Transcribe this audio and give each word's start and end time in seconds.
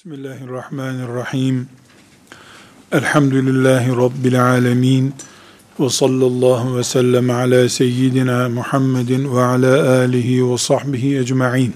Bismillahirrahmanirrahim. 0.00 1.68
Elhamdülillahi 2.92 3.96
Rabbil 3.96 4.44
alemin. 4.44 5.14
Ve 5.80 5.90
sallallahu 5.90 6.76
ve 6.76 6.84
sellem 6.84 7.30
ala 7.30 7.68
seyyidina 7.68 8.48
Muhammedin 8.48 9.36
ve 9.36 9.40
ala 9.40 9.98
alihi 9.98 10.50
ve 10.50 10.58
sahbihi 10.58 11.18
ecma'in. 11.18 11.74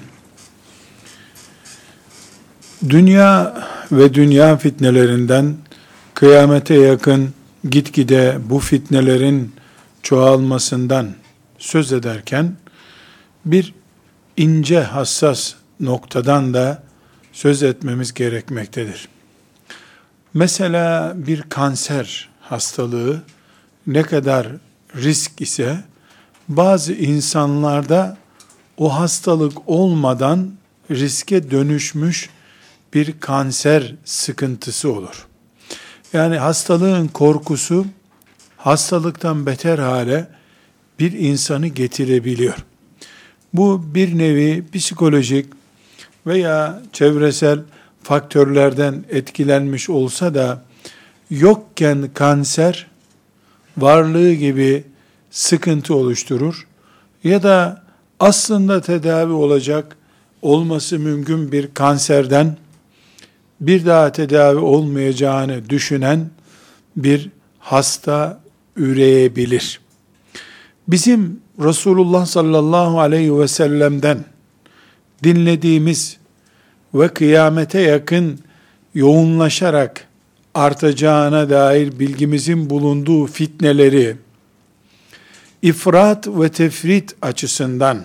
Dünya 2.88 3.62
ve 3.92 4.14
dünya 4.14 4.56
fitnelerinden 4.56 5.56
kıyamete 6.14 6.74
yakın 6.74 7.34
gitgide 7.70 8.38
bu 8.44 8.58
fitnelerin 8.58 9.52
çoğalmasından 10.02 11.14
söz 11.58 11.92
ederken 11.92 12.56
bir 13.44 13.74
ince 14.36 14.80
hassas 14.80 15.52
noktadan 15.80 16.54
da 16.54 16.84
söz 17.34 17.62
etmemiz 17.62 18.14
gerekmektedir. 18.14 19.08
Mesela 20.34 21.12
bir 21.16 21.42
kanser 21.42 22.28
hastalığı 22.40 23.22
ne 23.86 24.02
kadar 24.02 24.48
risk 24.96 25.40
ise 25.40 25.84
bazı 26.48 26.92
insanlarda 26.92 28.16
o 28.76 28.98
hastalık 28.98 29.68
olmadan 29.68 30.52
riske 30.90 31.50
dönüşmüş 31.50 32.30
bir 32.94 33.20
kanser 33.20 33.94
sıkıntısı 34.04 34.92
olur. 34.92 35.26
Yani 36.12 36.38
hastalığın 36.38 37.08
korkusu 37.08 37.86
hastalıktan 38.56 39.46
beter 39.46 39.78
hale 39.78 40.28
bir 40.98 41.12
insanı 41.12 41.66
getirebiliyor. 41.66 42.56
Bu 43.54 43.94
bir 43.94 44.18
nevi 44.18 44.64
psikolojik 44.72 45.46
veya 46.26 46.82
çevresel 46.92 47.58
faktörlerden 48.02 49.04
etkilenmiş 49.10 49.90
olsa 49.90 50.34
da 50.34 50.62
yokken 51.30 52.10
kanser 52.14 52.86
varlığı 53.78 54.32
gibi 54.32 54.84
sıkıntı 55.30 55.94
oluşturur 55.94 56.66
ya 57.24 57.42
da 57.42 57.82
aslında 58.20 58.80
tedavi 58.80 59.32
olacak 59.32 59.96
olması 60.42 60.98
mümkün 60.98 61.52
bir 61.52 61.74
kanserden 61.74 62.56
bir 63.60 63.86
daha 63.86 64.12
tedavi 64.12 64.58
olmayacağını 64.58 65.70
düşünen 65.70 66.30
bir 66.96 67.30
hasta 67.58 68.40
üreyebilir. 68.76 69.80
Bizim 70.88 71.40
Resulullah 71.58 72.26
sallallahu 72.26 73.00
aleyhi 73.00 73.38
ve 73.38 73.48
sellem'den 73.48 74.24
dinlediğimiz 75.24 76.16
ve 76.94 77.08
kıyamete 77.08 77.80
yakın 77.80 78.38
yoğunlaşarak 78.94 80.06
artacağına 80.54 81.50
dair 81.50 81.98
bilgimizin 81.98 82.70
bulunduğu 82.70 83.26
fitneleri 83.26 84.16
ifrat 85.62 86.28
ve 86.28 86.48
tefrit 86.48 87.16
açısından 87.22 88.04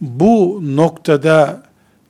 bu 0.00 0.60
noktada 0.62 1.62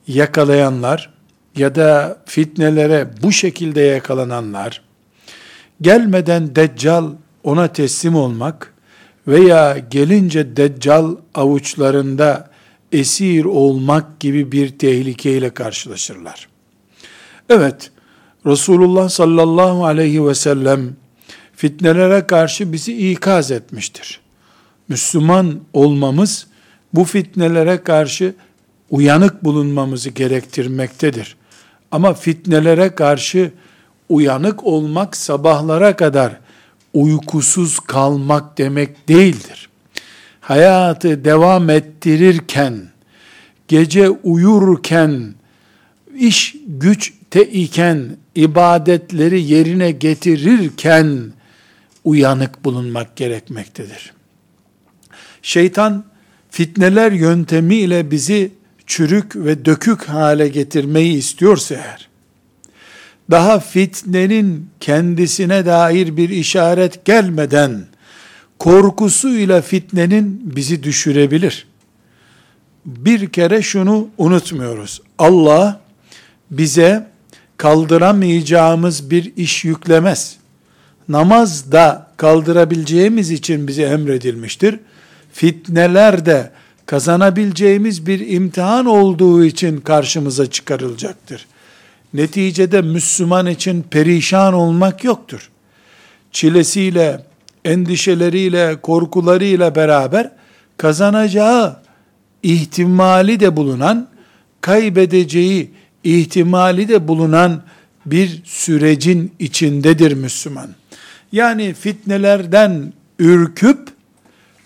yakalayanlar 0.07 1.13
ya 1.55 1.75
da 1.75 2.17
fitnelere 2.25 3.09
bu 3.23 3.31
şekilde 3.31 3.81
yakalananlar 3.81 4.81
gelmeden 5.81 6.55
deccal 6.55 7.09
ona 7.43 7.67
teslim 7.67 8.15
olmak 8.15 8.73
veya 9.27 9.77
gelince 9.77 10.55
deccal 10.55 11.15
avuçlarında 11.35 12.50
esir 12.91 13.45
olmak 13.45 14.19
gibi 14.19 14.51
bir 14.51 14.69
tehlikeyle 14.69 15.49
karşılaşırlar. 15.49 16.47
Evet, 17.49 17.91
Resulullah 18.45 19.09
sallallahu 19.09 19.85
aleyhi 19.85 20.27
ve 20.27 20.35
sellem 20.35 20.95
fitnelere 21.55 22.27
karşı 22.27 22.73
bizi 22.73 23.11
ikaz 23.11 23.51
etmiştir. 23.51 24.19
Müslüman 24.87 25.59
olmamız 25.73 26.47
bu 26.93 27.03
fitnelere 27.03 27.83
karşı 27.83 28.35
uyanık 28.89 29.43
bulunmamızı 29.43 30.09
gerektirmektedir. 30.09 31.35
Ama 31.91 32.13
fitnelere 32.13 32.95
karşı 32.95 33.51
uyanık 34.09 34.63
olmak 34.63 35.17
sabahlara 35.17 35.95
kadar 35.95 36.39
uykusuz 36.93 37.79
kalmak 37.79 38.57
demek 38.57 39.07
değildir 39.07 39.71
hayatı 40.41 41.25
devam 41.25 41.69
ettirirken, 41.69 42.90
gece 43.71 44.09
uyurken, 44.09 45.33
iş 46.15 46.55
güçte 46.67 47.43
iken, 47.45 48.17
ibadetleri 48.35 49.41
yerine 49.41 49.91
getirirken, 49.91 51.33
uyanık 52.03 52.65
bulunmak 52.65 53.15
gerekmektedir. 53.15 54.13
Şeytan, 55.41 56.05
fitneler 56.49 57.11
yöntemiyle 57.11 58.11
bizi 58.11 58.51
çürük 58.87 59.35
ve 59.35 59.65
dökük 59.65 60.03
hale 60.03 60.47
getirmeyi 60.47 61.17
istiyorsa 61.17 61.75
eğer, 61.75 62.09
daha 63.29 63.59
fitnenin 63.59 64.69
kendisine 64.79 65.65
dair 65.65 66.17
bir 66.17 66.29
işaret 66.29 67.05
gelmeden, 67.05 67.85
korkusuyla 68.59 69.61
fitnenin 69.61 70.41
bizi 70.55 70.83
düşürebilir. 70.83 71.70
Bir 72.85 73.29
kere 73.29 73.61
şunu 73.61 74.07
unutmuyoruz. 74.17 75.01
Allah 75.19 75.79
bize 76.51 77.07
kaldıramayacağımız 77.57 79.11
bir 79.11 79.33
iş 79.37 79.65
yüklemez. 79.65 80.37
Namaz 81.09 81.71
da 81.71 82.07
kaldırabileceğimiz 82.17 83.31
için 83.31 83.67
bize 83.67 83.83
emredilmiştir. 83.83 84.79
Fitneler 85.33 86.25
de 86.25 86.51
kazanabileceğimiz 86.85 88.07
bir 88.07 88.27
imtihan 88.29 88.85
olduğu 88.85 89.45
için 89.45 89.77
karşımıza 89.77 90.51
çıkarılacaktır. 90.51 91.45
Neticede 92.13 92.81
Müslüman 92.81 93.47
için 93.47 93.81
perişan 93.81 94.53
olmak 94.53 95.03
yoktur. 95.03 95.49
Çilesiyle, 96.31 97.23
endişeleriyle, 97.65 98.81
korkularıyla 98.81 99.75
beraber 99.75 100.31
kazanacağı 100.77 101.81
ihtimali 102.43 103.39
de 103.39 103.55
bulunan, 103.55 104.07
kaybedeceği 104.61 105.71
ihtimali 106.03 106.87
de 106.87 107.07
bulunan 107.07 107.63
bir 108.05 108.41
sürecin 108.45 109.31
içindedir 109.39 110.13
Müslüman. 110.13 110.69
Yani 111.31 111.73
fitnelerden 111.73 112.93
ürküp 113.19 113.89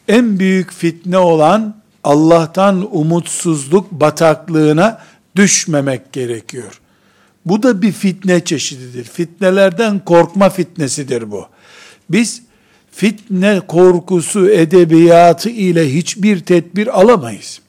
en 0.07 0.39
büyük 0.39 0.73
fitne 0.73 1.17
olan 1.17 1.75
Allah'tan 2.03 2.97
umutsuzluk 2.97 3.91
bataklığına 3.91 5.01
düşmemek 5.35 6.13
gerekiyor. 6.13 6.81
Bu 7.45 7.63
da 7.63 7.81
bir 7.81 7.91
fitne 7.91 8.45
çeşididir. 8.45 9.03
Fitnelerden 9.03 9.99
korkma 9.99 10.49
fitnesidir 10.49 11.31
bu. 11.31 11.47
Biz 12.09 12.41
fitne 12.91 13.61
korkusu 13.67 14.49
edebiyatı 14.49 15.49
ile 15.49 15.93
hiçbir 15.93 16.39
tedbir 16.39 16.99
alamayız. 16.99 17.61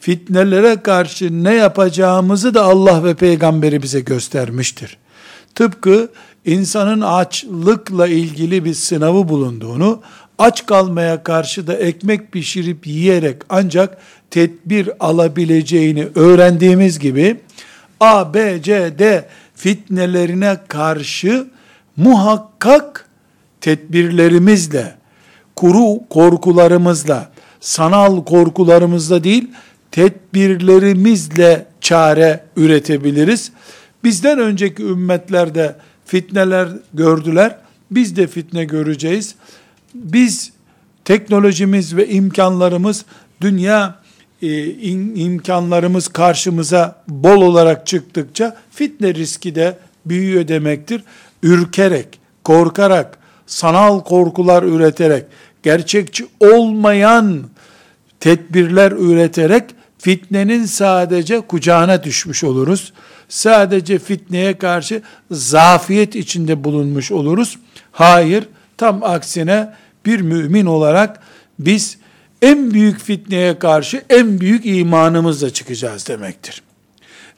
Fitnelere 0.00 0.76
karşı 0.76 1.44
ne 1.44 1.54
yapacağımızı 1.54 2.54
da 2.54 2.64
Allah 2.64 3.04
ve 3.04 3.14
peygamberi 3.14 3.82
bize 3.82 4.00
göstermiştir. 4.00 4.96
Tıpkı 5.54 6.08
insanın 6.44 7.00
açlıkla 7.00 8.06
ilgili 8.06 8.64
bir 8.64 8.74
sınavı 8.74 9.28
bulunduğunu, 9.28 10.00
aç 10.38 10.66
kalmaya 10.66 11.22
karşı 11.22 11.66
da 11.66 11.74
ekmek 11.74 12.32
pişirip 12.32 12.86
yiyerek 12.86 13.36
ancak 13.48 13.98
tedbir 14.30 14.90
alabileceğini 15.00 16.08
öğrendiğimiz 16.14 16.98
gibi, 16.98 17.40
A, 18.00 18.34
B, 18.34 18.62
C, 18.62 18.98
D 18.98 19.28
fitnelerine 19.54 20.56
karşı 20.68 21.46
muhakkak 21.96 23.08
tedbirlerimizle, 23.60 24.94
kuru 25.56 26.08
korkularımızla, 26.08 27.30
sanal 27.60 28.24
korkularımızla 28.24 29.24
değil, 29.24 29.50
tedbirlerimizle 29.92 31.66
çare 31.80 32.44
üretebiliriz. 32.56 33.52
Bizden 34.04 34.38
önceki 34.38 34.82
ümmetlerde 34.82 35.76
fitneler 36.04 36.68
gördüler. 36.94 37.56
Biz 37.90 38.16
de 38.16 38.26
fitne 38.26 38.64
göreceğiz. 38.64 39.34
Biz 39.94 40.52
teknolojimiz 41.04 41.96
ve 41.96 42.08
imkanlarımız 42.08 43.04
dünya 43.40 44.00
e, 44.42 44.66
imkanlarımız 45.14 46.08
karşımıza 46.08 47.02
bol 47.08 47.42
olarak 47.42 47.86
çıktıkça 47.86 48.56
fitne 48.70 49.14
riski 49.14 49.54
de 49.54 49.78
büyüyor 50.06 50.48
demektir. 50.48 51.04
Ürkerek, 51.42 52.20
korkarak, 52.44 53.18
sanal 53.46 54.00
korkular 54.00 54.62
üreterek, 54.62 55.24
gerçekçi 55.62 56.26
olmayan 56.40 57.42
tedbirler 58.20 58.92
üreterek 58.92 59.64
fitnenin 60.00 60.64
sadece 60.64 61.40
kucağına 61.40 62.04
düşmüş 62.04 62.44
oluruz. 62.44 62.92
Sadece 63.28 63.98
fitneye 63.98 64.58
karşı 64.58 65.02
zafiyet 65.30 66.16
içinde 66.16 66.64
bulunmuş 66.64 67.12
oluruz. 67.12 67.58
Hayır, 67.92 68.48
tam 68.76 69.02
aksine 69.02 69.74
bir 70.06 70.20
mümin 70.20 70.66
olarak 70.66 71.20
biz 71.58 71.98
en 72.42 72.74
büyük 72.74 73.00
fitneye 73.00 73.58
karşı 73.58 74.04
en 74.10 74.40
büyük 74.40 74.66
imanımızla 74.66 75.50
çıkacağız 75.50 76.08
demektir. 76.08 76.62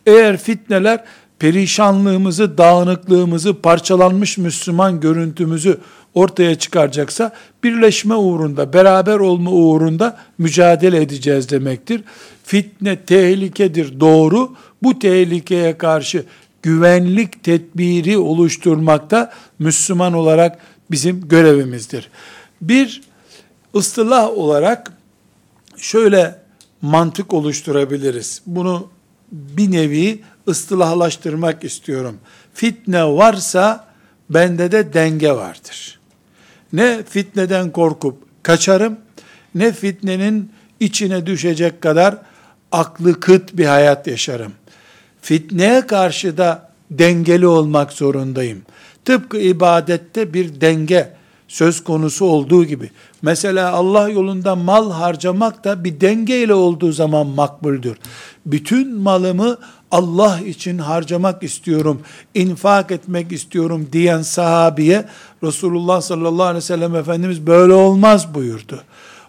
Eğer 0.07 0.37
fitneler 0.37 1.05
perişanlığımızı, 1.39 2.59
dağınıklığımızı, 2.59 3.61
parçalanmış 3.61 4.39
Müslüman 4.39 5.01
görüntümüzü 5.01 5.81
ortaya 6.15 6.55
çıkaracaksa 6.55 7.33
birleşme 7.65 8.15
uğrunda, 8.15 8.73
beraber 8.73 9.19
olma 9.19 9.51
uğrunda 9.51 10.19
mücadele 10.39 11.03
edeceğiz 11.03 11.51
demektir. 11.51 12.05
Fitne 12.45 12.97
tehlikedir 12.97 14.01
doğru. 14.01 14.55
Bu 14.83 14.99
tehlikeye 14.99 15.79
karşı 15.79 16.25
güvenlik 16.63 17.45
tedbiri 17.45 18.19
oluşturmakta 18.19 19.33
Müslüman 19.59 20.13
olarak 20.13 20.59
bizim 20.91 21.29
görevimizdir. 21.29 22.11
Bir 22.61 23.03
ıstılah 23.77 24.31
olarak 24.31 24.93
şöyle 25.77 26.39
mantık 26.83 27.33
oluşturabiliriz. 27.33 28.43
Bunu 28.47 28.89
bir 29.33 29.73
nevi 29.73 30.23
ıstılahlaştırmak 30.49 31.65
istiyorum. 31.65 32.19
Fitne 32.55 33.05
varsa 33.05 33.89
bende 34.31 34.73
de 34.73 34.93
denge 34.93 35.33
vardır. 35.33 36.02
Ne 36.73 37.03
fitneden 37.09 37.71
korkup 37.71 38.17
kaçarım, 38.43 38.97
ne 39.55 39.73
fitnenin 39.73 40.53
içine 40.81 41.27
düşecek 41.27 41.83
kadar 41.83 42.19
aklı 42.73 43.21
kıt 43.21 43.57
bir 43.57 43.67
hayat 43.67 44.07
yaşarım. 44.07 44.53
Fitneye 45.21 45.87
karşı 45.87 46.39
da 46.39 46.73
dengeli 46.91 47.47
olmak 47.47 47.93
zorundayım. 47.93 48.63
Tıpkı 49.05 49.39
ibadette 49.39 50.35
bir 50.35 50.61
denge 50.61 51.13
söz 51.49 51.85
konusu 51.85 52.25
olduğu 52.25 52.65
gibi. 52.65 52.91
Mesela 53.23 53.73
Allah 53.73 54.09
yolunda 54.09 54.57
mal 54.57 54.91
harcamak 54.93 55.65
da 55.65 55.85
bir 55.85 56.01
dengeyle 56.01 56.55
olduğu 56.55 56.93
zaman 56.93 57.27
makbuldür. 57.27 57.97
Bütün 58.47 58.97
malımı 58.97 59.59
Allah 59.93 60.41
için 60.41 60.79
harcamak 60.79 61.43
istiyorum, 61.43 62.01
infak 62.35 62.91
etmek 62.91 63.33
istiyorum 63.33 63.89
diyen 63.93 64.23
sahabiye 64.23 65.05
Resulullah 65.43 66.01
sallallahu 66.01 66.47
aleyhi 66.47 66.57
ve 66.57 66.67
sellem 66.67 66.97
Efendimiz 66.97 67.47
böyle 67.47 67.73
olmaz 67.73 68.35
buyurdu. 68.35 68.83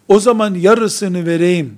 O 0.07 0.19
zaman 0.19 0.55
yarısını 0.55 1.25
vereyim 1.25 1.77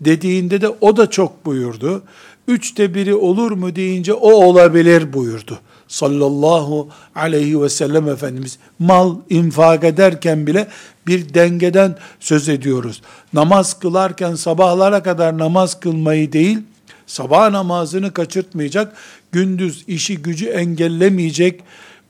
dediğinde 0.00 0.60
de 0.60 0.68
o 0.68 0.96
da 0.96 1.10
çok 1.10 1.46
buyurdu. 1.46 2.02
Üçte 2.48 2.94
biri 2.94 3.14
olur 3.14 3.50
mu 3.52 3.76
deyince 3.76 4.12
o 4.12 4.30
olabilir 4.30 5.12
buyurdu. 5.12 5.58
Sallallahu 5.88 6.88
aleyhi 7.14 7.62
ve 7.62 7.68
sellem 7.68 8.08
Efendimiz 8.08 8.58
mal 8.78 9.16
infak 9.30 9.84
ederken 9.84 10.46
bile 10.46 10.68
bir 11.06 11.34
dengeden 11.34 11.98
söz 12.20 12.48
ediyoruz. 12.48 13.02
Namaz 13.32 13.78
kılarken 13.78 14.34
sabahlara 14.34 15.02
kadar 15.02 15.38
namaz 15.38 15.80
kılmayı 15.80 16.32
değil, 16.32 16.58
sabah 17.06 17.50
namazını 17.50 18.12
kaçırtmayacak, 18.12 18.96
gündüz 19.32 19.84
işi 19.86 20.18
gücü 20.18 20.46
engellemeyecek, 20.46 21.60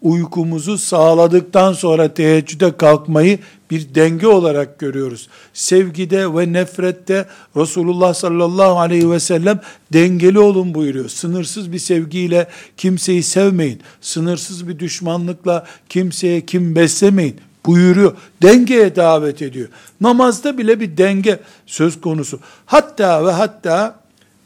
uykumuzu 0.02 0.78
sağladıktan 0.78 1.72
sonra 1.72 2.14
teheccüde 2.14 2.76
kalkmayı 2.76 3.38
bir 3.70 3.94
denge 3.94 4.26
olarak 4.26 4.78
görüyoruz. 4.78 5.28
Sevgide 5.52 6.34
ve 6.34 6.52
nefrette 6.52 7.26
Resulullah 7.56 8.14
sallallahu 8.14 8.78
aleyhi 8.78 9.10
ve 9.10 9.20
sellem 9.20 9.60
dengeli 9.92 10.38
olun 10.38 10.74
buyuruyor. 10.74 11.08
Sınırsız 11.08 11.72
bir 11.72 11.78
sevgiyle 11.78 12.48
kimseyi 12.76 13.22
sevmeyin. 13.22 13.80
Sınırsız 14.00 14.68
bir 14.68 14.78
düşmanlıkla 14.78 15.66
kimseye 15.88 16.46
kim 16.46 16.76
beslemeyin 16.76 17.36
buyuruyor. 17.66 18.16
Dengeye 18.42 18.96
davet 18.96 19.42
ediyor. 19.42 19.68
Namazda 20.00 20.58
bile 20.58 20.80
bir 20.80 20.96
denge 20.96 21.40
söz 21.66 22.00
konusu. 22.00 22.40
Hatta 22.66 23.26
ve 23.26 23.30
hatta 23.30 24.01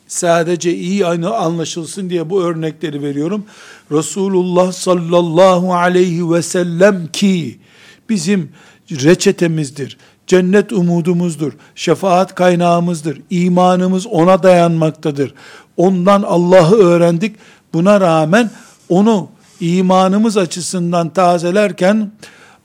sadece 0.06 0.74
iyi 0.74 1.06
anlaşılsın 1.06 2.10
diye 2.10 2.30
bu 2.30 2.42
örnekleri 2.42 3.02
veriyorum. 3.02 3.44
Resulullah 3.92 4.72
sallallahu 4.72 5.74
aleyhi 5.74 6.30
ve 6.30 6.42
sellem 6.42 7.06
ki 7.06 7.58
bizim 8.08 8.50
reçetemizdir. 8.90 9.98
Cennet 10.26 10.72
umudumuzdur. 10.72 11.52
Şefaat 11.74 12.34
kaynağımızdır. 12.34 13.20
İmanımız 13.30 14.06
ona 14.06 14.42
dayanmaktadır. 14.42 15.34
Ondan 15.76 16.22
Allah'ı 16.22 16.74
öğrendik. 16.76 17.36
Buna 17.74 18.00
rağmen 18.00 18.50
onu 18.88 19.28
imanımız 19.60 20.36
açısından 20.36 21.08
tazelerken 21.08 22.10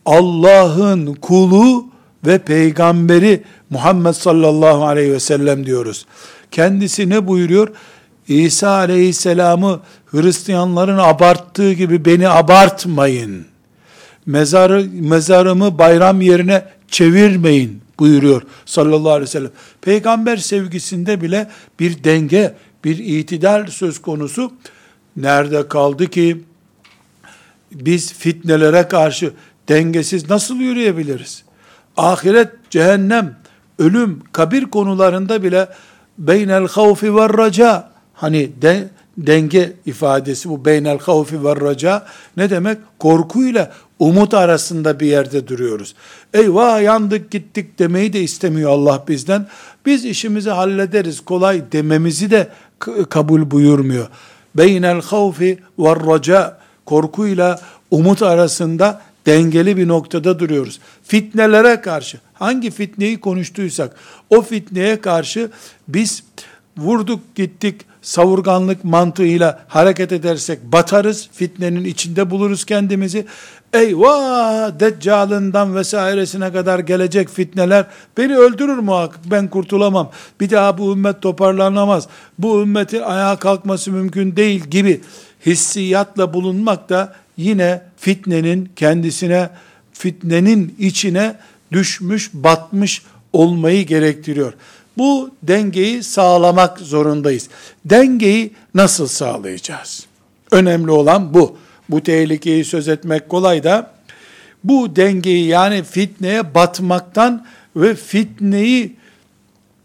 Allah'ın 0.05 1.13
kulu 1.13 1.85
ve 2.25 2.37
peygamberi 2.37 3.43
Muhammed 3.69 4.13
sallallahu 4.13 4.85
aleyhi 4.85 5.11
ve 5.11 5.19
sellem 5.19 5.65
diyoruz. 5.65 6.05
Kendisi 6.51 7.09
ne 7.09 7.27
buyuruyor? 7.27 7.67
İsa 8.27 8.69
aleyhisselamı 8.69 9.79
Hristiyanların 10.05 10.97
abarttığı 10.97 11.73
gibi 11.73 12.05
beni 12.05 12.29
abartmayın. 12.29 13.45
Mezarı, 14.25 14.87
mezarımı 14.91 15.77
bayram 15.77 16.21
yerine 16.21 16.65
çevirmeyin 16.87 17.81
buyuruyor 17.99 18.41
sallallahu 18.65 19.11
aleyhi 19.11 19.21
ve 19.21 19.31
sellem. 19.31 19.51
Peygamber 19.81 20.37
sevgisinde 20.37 21.21
bile 21.21 21.47
bir 21.79 22.03
denge, 22.03 22.55
bir 22.83 22.97
itidal 22.97 23.67
söz 23.67 24.01
konusu. 24.01 24.53
Nerede 25.17 25.67
kaldı 25.67 26.07
ki 26.07 26.41
biz 27.71 28.13
fitnelere 28.13 28.87
karşı 28.87 29.33
dengesiz 29.69 30.29
nasıl 30.29 30.55
yürüyebiliriz? 30.55 31.43
Ahiret, 31.97 32.49
cehennem, 32.69 33.35
ölüm, 33.79 34.19
kabir 34.31 34.65
konularında 34.65 35.43
bile 35.43 35.67
beynel 36.27 36.67
havfi 36.67 37.15
ve 37.15 37.29
raca 37.29 37.89
hani 38.13 38.61
de, 38.61 38.89
denge 39.17 39.73
ifadesi 39.85 40.49
bu 40.49 40.65
beynel 40.65 40.99
havfi 40.99 41.43
ve 41.43 41.55
raca 41.55 42.05
ne 42.37 42.49
demek? 42.49 42.77
Korkuyla 42.99 43.71
umut 43.99 44.33
arasında 44.33 44.99
bir 44.99 45.07
yerde 45.07 45.47
duruyoruz. 45.47 45.95
Eyvah 46.33 46.81
yandık 46.81 47.31
gittik 47.31 47.79
demeyi 47.79 48.13
de 48.13 48.21
istemiyor 48.21 48.71
Allah 48.71 49.03
bizden. 49.07 49.47
Biz 49.85 50.05
işimizi 50.05 50.49
hallederiz 50.49 51.21
kolay 51.21 51.71
dememizi 51.71 52.31
de 52.31 52.47
kabul 53.09 53.51
buyurmuyor. 53.51 54.07
Beynel 54.55 55.01
havfi 55.01 55.59
ve 55.79 55.95
raca 55.95 56.57
korkuyla 56.85 57.59
umut 57.91 58.21
arasında 58.21 59.01
dengeli 59.25 59.77
bir 59.77 59.87
noktada 59.87 60.39
duruyoruz. 60.39 60.79
Fitnelere 61.03 61.81
karşı 61.81 62.19
hangi 62.33 62.71
fitneyi 62.71 63.19
konuştuysak 63.19 63.95
o 64.29 64.41
fitneye 64.41 65.01
karşı 65.01 65.49
biz 65.87 66.23
vurduk 66.77 67.35
gittik 67.35 67.75
savurganlık 68.01 68.83
mantığıyla 68.83 69.59
hareket 69.67 70.11
edersek 70.11 70.63
batarız, 70.63 71.29
fitnenin 71.33 71.85
içinde 71.85 72.29
buluruz 72.29 72.65
kendimizi. 72.65 73.25
Eyvah 73.73 74.79
deccalından 74.79 75.75
vesairesine 75.75 76.51
kadar 76.53 76.79
gelecek 76.79 77.29
fitneler 77.29 77.85
beni 78.17 78.37
öldürür 78.37 78.77
muhakkak 78.77 79.21
ben 79.31 79.47
kurtulamam. 79.47 80.11
Bir 80.39 80.49
daha 80.49 80.77
bu 80.77 80.93
ümmet 80.93 81.21
toparlanamaz. 81.21 82.07
Bu 82.39 82.61
ümmetin 82.61 83.01
ayağa 83.01 83.35
kalkması 83.35 83.91
mümkün 83.91 84.35
değil 84.35 84.63
gibi 84.63 85.01
hissiyatla 85.45 86.33
bulunmak 86.33 86.89
da 86.89 87.13
yine 87.37 87.81
fitnenin 88.01 88.69
kendisine, 88.75 89.49
fitnenin 89.93 90.75
içine 90.79 91.35
düşmüş, 91.71 92.29
batmış 92.33 93.01
olmayı 93.33 93.85
gerektiriyor. 93.85 94.53
Bu 94.97 95.31
dengeyi 95.43 96.03
sağlamak 96.03 96.79
zorundayız. 96.79 97.49
Dengeyi 97.85 98.53
nasıl 98.73 99.07
sağlayacağız? 99.07 100.05
Önemli 100.51 100.91
olan 100.91 101.33
bu. 101.33 101.57
Bu 101.89 102.03
tehlikeyi 102.03 102.65
söz 102.65 102.87
etmek 102.87 103.29
kolay 103.29 103.63
da 103.63 103.91
bu 104.63 104.95
dengeyi 104.95 105.47
yani 105.47 105.83
fitneye 105.83 106.55
batmaktan 106.55 107.45
ve 107.75 107.95
fitneyi 107.95 108.95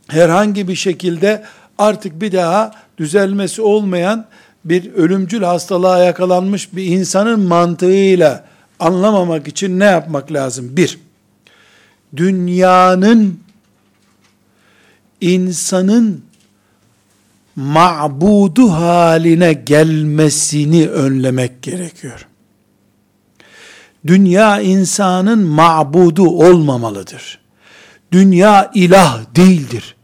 herhangi 0.08 0.68
bir 0.68 0.74
şekilde 0.74 1.44
artık 1.78 2.20
bir 2.20 2.32
daha 2.32 2.70
düzelmesi 2.98 3.62
olmayan 3.62 4.26
bir 4.68 4.92
ölümcül 4.92 5.42
hastalığa 5.42 5.98
yakalanmış 5.98 6.76
bir 6.76 6.84
insanın 6.84 7.40
mantığıyla 7.40 8.44
anlamamak 8.78 9.48
için 9.48 9.80
ne 9.80 9.84
yapmak 9.84 10.32
lazım? 10.32 10.76
Bir, 10.76 10.98
dünyanın 12.16 13.40
insanın 15.20 16.24
ma'budu 17.56 18.72
haline 18.72 19.52
gelmesini 19.52 20.88
önlemek 20.88 21.62
gerekiyor. 21.62 22.26
Dünya 24.06 24.60
insanın 24.60 25.38
ma'budu 25.38 26.28
olmamalıdır. 26.28 27.38
Dünya 28.12 28.70
ilah 28.74 29.36
değildir. 29.36 29.96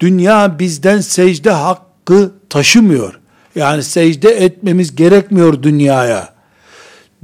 Dünya 0.00 0.58
bizden 0.58 1.00
secde 1.00 1.50
hakkı 1.50 2.32
taşımıyor. 2.50 3.19
Yani 3.54 3.82
secde 3.82 4.30
etmemiz 4.30 4.96
gerekmiyor 4.96 5.62
dünyaya. 5.62 6.28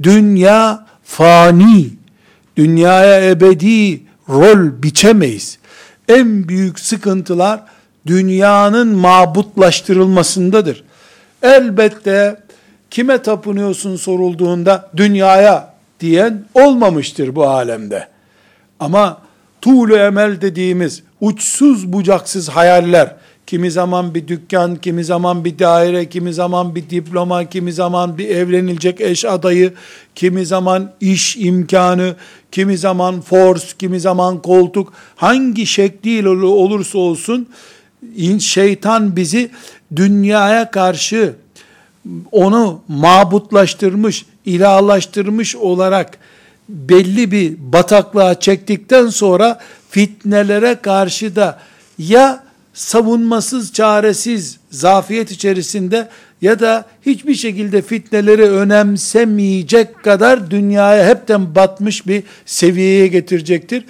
Dünya 0.03 0.85
fani. 1.03 1.89
Dünyaya 2.57 3.29
ebedi 3.29 4.01
rol 4.29 4.83
biçemeyiz. 4.83 5.57
En 6.07 6.47
büyük 6.47 6.79
sıkıntılar 6.79 7.63
dünyanın 8.07 8.87
mabutlaştırılmasındadır. 8.87 10.83
Elbette 11.43 12.43
kime 12.91 13.21
tapınıyorsun 13.21 13.95
sorulduğunda 13.95 14.91
dünyaya 14.97 15.73
diyen 15.99 16.45
olmamıştır 16.53 17.35
bu 17.35 17.47
alemde. 17.47 18.07
Ama 18.79 19.21
tuğlu 19.61 19.97
emel 19.97 20.41
dediğimiz 20.41 21.03
uçsuz 21.21 21.93
bucaksız 21.93 22.49
hayaller, 22.49 23.15
kimi 23.47 23.71
zaman 23.71 24.15
bir 24.15 24.27
dükkan, 24.27 24.75
kimi 24.75 25.03
zaman 25.03 25.45
bir 25.45 25.59
daire, 25.59 26.09
kimi 26.09 26.33
zaman 26.33 26.75
bir 26.75 26.89
diploma, 26.89 27.49
kimi 27.49 27.73
zaman 27.73 28.17
bir 28.17 28.29
evlenilecek 28.29 29.01
eş 29.01 29.25
adayı, 29.25 29.73
kimi 30.15 30.45
zaman 30.45 30.91
iş 31.01 31.37
imkanı, 31.37 32.15
kimi 32.51 32.77
zaman 32.77 33.21
force, 33.21 33.65
kimi 33.79 33.99
zaman 33.99 34.41
koltuk, 34.41 34.93
hangi 35.15 35.65
şekliyle 35.65 36.29
olursa 36.29 36.97
olsun, 36.97 37.47
şeytan 38.39 39.15
bizi 39.15 39.51
dünyaya 39.95 40.71
karşı 40.71 41.35
onu 42.31 42.81
mabutlaştırmış, 42.87 44.25
ilahlaştırmış 44.45 45.55
olarak 45.55 46.17
belli 46.69 47.31
bir 47.31 47.55
bataklığa 47.59 48.39
çektikten 48.39 49.07
sonra 49.07 49.59
fitnelere 49.89 50.75
karşı 50.75 51.35
da 51.35 51.59
ya 51.97 52.46
savunmasız, 52.77 53.73
çaresiz, 53.73 54.59
zafiyet 54.71 55.31
içerisinde 55.31 56.07
ya 56.41 56.59
da 56.59 56.85
hiçbir 57.05 57.35
şekilde 57.35 57.81
fitneleri 57.81 58.43
önemsemeyecek 58.43 60.03
kadar 60.03 60.51
dünyaya 60.51 61.07
hepten 61.07 61.55
batmış 61.55 62.07
bir 62.07 62.23
seviyeye 62.45 63.07
getirecektir. 63.07 63.85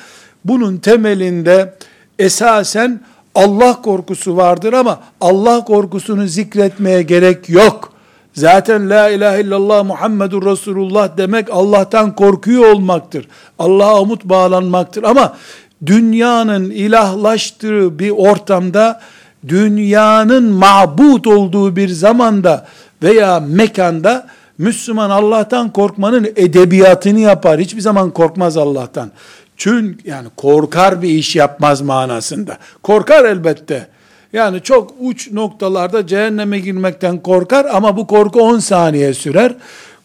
Bunun 0.46 0.78
temelinde 0.78 1.74
esasen 2.20 3.02
Allah 3.36 3.82
korkusu 3.82 4.38
vardır 4.38 4.74
ama 4.74 5.04
Allah 5.22 5.66
korkusunu 5.66 6.28
zikretmeye 6.28 7.02
gerek 7.02 7.50
yok. 7.50 7.94
Zaten 8.34 8.90
la 8.90 9.10
ilahe 9.10 9.42
illallah 9.42 9.86
Muhammedur 9.86 10.46
Resulullah 10.46 11.18
demek 11.18 11.50
Allah'tan 11.52 12.16
korkuyor 12.16 12.74
olmaktır. 12.74 13.28
Allah'a 13.60 14.02
umut 14.02 14.26
bağlanmaktır 14.26 15.04
ama 15.04 15.38
dünyanın 15.86 16.70
ilahlaştığı 16.70 18.00
bir 18.00 18.10
ortamda 18.10 19.02
dünyanın 19.48 20.44
mabut 20.44 21.28
olduğu 21.28 21.76
bir 21.76 21.90
zamanda 21.90 22.68
veya 23.04 23.40
mekanda 23.40 24.28
Müslüman 24.58 25.10
Allah'tan 25.10 25.74
korkmanın 25.74 26.28
edebiyatını 26.36 27.20
yapar. 27.20 27.60
Hiçbir 27.60 27.82
zaman 27.82 28.12
korkmaz 28.12 28.58
Allah'tan. 28.58 29.12
Çünkü 29.58 30.10
yani 30.10 30.28
korkar 30.38 31.02
bir 31.02 31.10
iş 31.10 31.36
yapmaz 31.36 31.82
manasında. 31.82 32.58
Korkar 32.84 33.26
elbette. 33.26 33.88
Yani 34.34 34.62
çok 34.62 34.94
uç 35.00 35.32
noktalarda 35.32 36.08
cehenneme 36.08 36.60
girmekten 36.60 37.18
korkar 37.18 37.66
ama 37.66 37.98
bu 37.98 38.08
korku 38.08 38.42
10 38.42 38.60
saniye 38.60 39.14
sürer. 39.14 39.56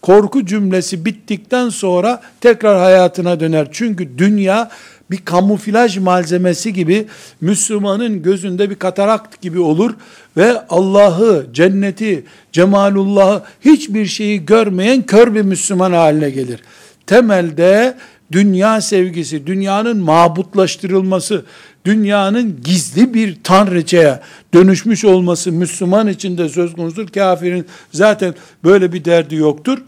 Korku 0.02 0.46
cümlesi 0.46 1.04
bittikten 1.04 1.68
sonra 1.68 2.20
tekrar 2.40 2.78
hayatına 2.78 3.40
döner. 3.40 3.68
Çünkü 3.72 4.18
dünya 4.18 4.70
bir 5.12 5.24
kamuflaj 5.24 5.98
malzemesi 5.98 6.72
gibi 6.72 7.06
Müslümanın 7.40 8.22
gözünde 8.22 8.70
bir 8.70 8.74
katarakt 8.74 9.40
gibi 9.40 9.60
olur 9.60 9.94
ve 10.36 10.66
Allah'ı, 10.68 11.46
cenneti, 11.52 12.24
cemalullah'ı 12.52 13.42
hiçbir 13.60 14.06
şeyi 14.06 14.46
görmeyen 14.46 15.02
kör 15.02 15.34
bir 15.34 15.42
Müslüman 15.42 15.92
haline 15.92 16.30
gelir. 16.30 16.60
Temelde 17.06 17.96
dünya 18.32 18.80
sevgisi, 18.80 19.46
dünyanın 19.46 19.96
mabutlaştırılması, 19.96 21.44
dünyanın 21.84 22.60
gizli 22.64 23.14
bir 23.14 23.38
tanrıçaya 23.44 24.22
dönüşmüş 24.54 25.04
olması 25.04 25.52
Müslüman 25.52 26.08
için 26.08 26.38
de 26.38 26.48
söz 26.48 26.74
konusudur. 26.74 27.08
Kafirin 27.08 27.66
zaten 27.92 28.34
böyle 28.64 28.92
bir 28.92 29.04
derdi 29.04 29.34
yoktur. 29.34 29.78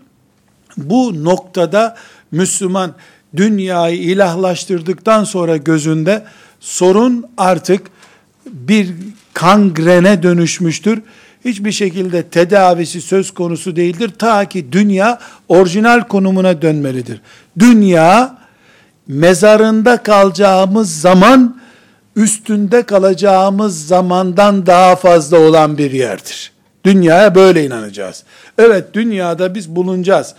Bu 0.77 1.25
noktada 1.25 1.97
Müslüman 2.31 2.95
dünyayı 3.37 3.99
ilahlaştırdıktan 3.99 5.25
sonra 5.25 5.57
gözünde 5.57 6.25
sorun 6.61 7.27
artık 7.37 7.83
bir 8.47 8.89
kangrene 9.35 10.23
dönüşmüştür. 10.23 11.03
Hiçbir 11.45 11.73
şekilde 11.73 12.23
tedavisi 12.23 13.01
söz 13.01 13.31
konusu 13.31 13.77
değildir. 13.77 14.13
Ta 14.19 14.45
ki 14.45 14.73
dünya 14.73 15.19
orijinal 15.49 16.01
konumuna 16.01 16.63
dönmelidir. 16.63 17.21
Dünya 17.59 18.39
mezarında 19.09 19.97
kalacağımız 19.97 21.01
zaman 21.01 21.61
üstünde 22.17 22.83
kalacağımız 22.83 23.87
zamandan 23.87 24.67
daha 24.67 24.97
fazla 24.97 25.39
olan 25.39 25.79
bir 25.79 25.91
yerdir. 25.91 26.53
Dünyaya 26.85 27.35
böyle 27.35 27.65
inanacağız. 27.65 28.25
Evet 28.59 28.95
dünyada 28.95 29.55
biz 29.55 29.69
bulunacağız 29.77 30.35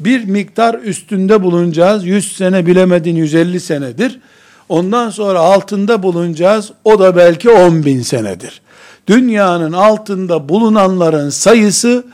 bir 0.00 0.24
miktar 0.24 0.74
üstünde 0.74 1.42
bulunacağız. 1.42 2.06
100 2.06 2.36
sene 2.36 2.66
bilemedin 2.66 3.16
150 3.16 3.60
senedir. 3.60 4.20
Ondan 4.68 5.10
sonra 5.10 5.38
altında 5.38 6.02
bulunacağız. 6.02 6.72
O 6.84 6.98
da 6.98 7.16
belki 7.16 7.50
10 7.50 7.84
bin 7.84 8.02
senedir. 8.02 8.60
Dünyanın 9.06 9.72
altında 9.72 10.48
bulunanların 10.48 11.30
sayısı 11.30 12.04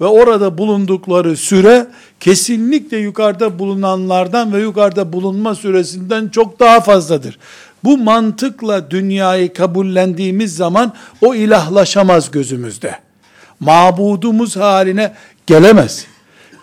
ve 0.00 0.04
orada 0.04 0.58
bulundukları 0.58 1.36
süre 1.36 1.86
kesinlikle 2.20 2.96
yukarıda 2.96 3.58
bulunanlardan 3.58 4.52
ve 4.52 4.60
yukarıda 4.60 5.12
bulunma 5.12 5.54
süresinden 5.54 6.28
çok 6.28 6.60
daha 6.60 6.80
fazladır. 6.80 7.38
Bu 7.84 7.98
mantıkla 7.98 8.90
dünyayı 8.90 9.52
kabullendiğimiz 9.52 10.56
zaman 10.56 10.92
o 11.22 11.34
ilahlaşamaz 11.34 12.30
gözümüzde. 12.30 12.94
Mabudumuz 13.60 14.56
haline 14.56 15.14
gelemez. 15.46 16.06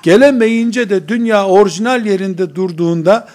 Gelemeyince 0.03 0.89
de 0.89 1.07
dünya 1.07 1.47
orijinal 1.47 2.05
yerinde 2.05 2.55
durduğunda 2.55 3.27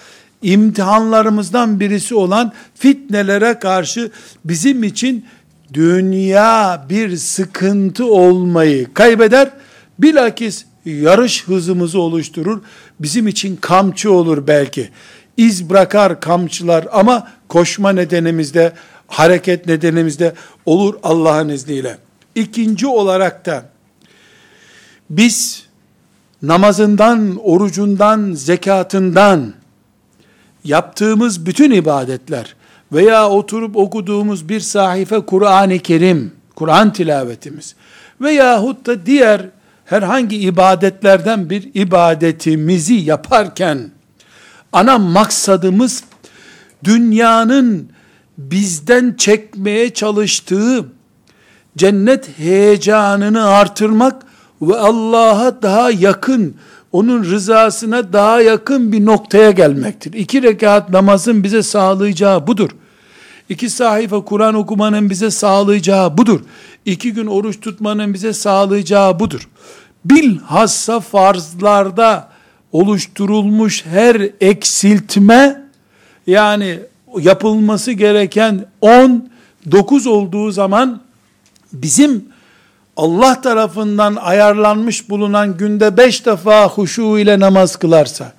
imtihanlarımızdan 0.43 1.81
birisi 1.81 2.15
olan 2.15 2.53
fitnelere 2.75 3.59
karşı 3.59 4.11
bizim 4.45 4.85
için 4.85 5.27
dünya 5.75 6.87
bir 6.91 7.17
sıkıntı 7.17 8.07
olmayı 8.07 8.95
kaybeder. 8.95 9.51
Bilakis 9.99 10.65
yarış 10.85 11.45
hızımızı 11.45 12.01
oluşturur. 12.01 12.63
Bizim 13.01 13.29
için 13.29 13.57
kamçı 13.57 14.13
olur 14.13 14.47
belki. 14.47 14.91
İz 15.37 15.71
bırakar 15.71 16.21
kamçılar 16.21 16.87
ama 16.93 17.29
koşma 17.49 17.93
nedenimizde, 17.93 18.73
hareket 19.07 19.67
nedenimizde 19.67 20.33
olur 20.67 20.95
Allah'ın 21.03 21.49
izniyle. 21.49 21.99
İkinci 22.35 22.87
olarak 22.87 23.47
da 23.47 23.65
biz 25.11 25.66
namazından, 26.47 27.37
orucundan, 27.43 28.33
zekatından, 28.33 29.53
yaptığımız 30.65 31.47
bütün 31.47 31.71
ibadetler 31.71 32.55
veya 32.93 33.29
oturup 33.29 33.77
okuduğumuz 33.77 34.49
bir 34.49 34.61
sahife 34.61 35.21
Kur'an-ı 35.21 35.79
Kerim, 35.79 36.33
Kur'an 36.55 36.93
tilavetimiz 36.93 37.75
veyahut 38.21 38.87
da 38.87 39.07
diğer 39.07 39.41
herhangi 39.85 40.37
ibadetlerden 40.37 41.51
bir 41.51 41.71
ibadetimizi 41.75 42.95
yaparken 42.95 43.91
ana 44.73 44.99
maksadımız 44.99 46.05
dünyanın 46.85 47.91
bizden 48.39 49.15
çekmeye 49.19 49.95
çalıştığı 49.95 50.85
cennet 51.77 52.39
heyecanını 52.39 53.47
artırmak 53.47 54.23
ve 54.63 54.77
Allah'a 54.77 55.63
daha 55.63 55.91
yakın, 55.91 56.55
onun 56.93 57.25
rızasına 57.25 58.13
daha 58.13 58.41
yakın 58.41 58.93
bir 58.93 59.05
noktaya 59.05 59.51
gelmektir. 59.51 60.13
İki 60.13 60.43
rekat 60.43 60.91
namazın 60.91 61.45
bize 61.45 61.63
sağlayacağı 61.63 62.47
budur. 62.47 62.71
İki 63.49 63.71
sahife 63.71 64.17
Kur'an 64.17 64.55
okumanın 64.55 65.11
bize 65.11 65.31
sağlayacağı 65.31 66.19
budur. 66.19 66.41
İki 66.85 67.13
gün 67.13 67.27
oruç 67.27 67.61
tutmanın 67.61 68.15
bize 68.15 68.33
sağlayacağı 68.33 69.21
budur. 69.21 69.49
Bilhassa 70.05 71.01
farzlarda 71.01 72.29
oluşturulmuş 72.73 73.87
her 73.87 74.31
eksiltme, 74.41 75.63
yani 76.27 76.79
yapılması 77.21 77.93
gereken 77.93 78.67
10, 78.81 79.29
9 79.71 80.07
olduğu 80.07 80.51
zaman 80.51 81.01
bizim 81.73 82.25
Allah 82.97 83.41
tarafından 83.41 84.17
ayarlanmış 84.17 85.11
bulunan 85.11 85.57
günde 85.57 85.97
beş 85.97 86.27
defa 86.27 86.69
huşu 86.69 87.19
ile 87.19 87.41
namaz 87.41 87.77
kılarsa, 87.77 88.33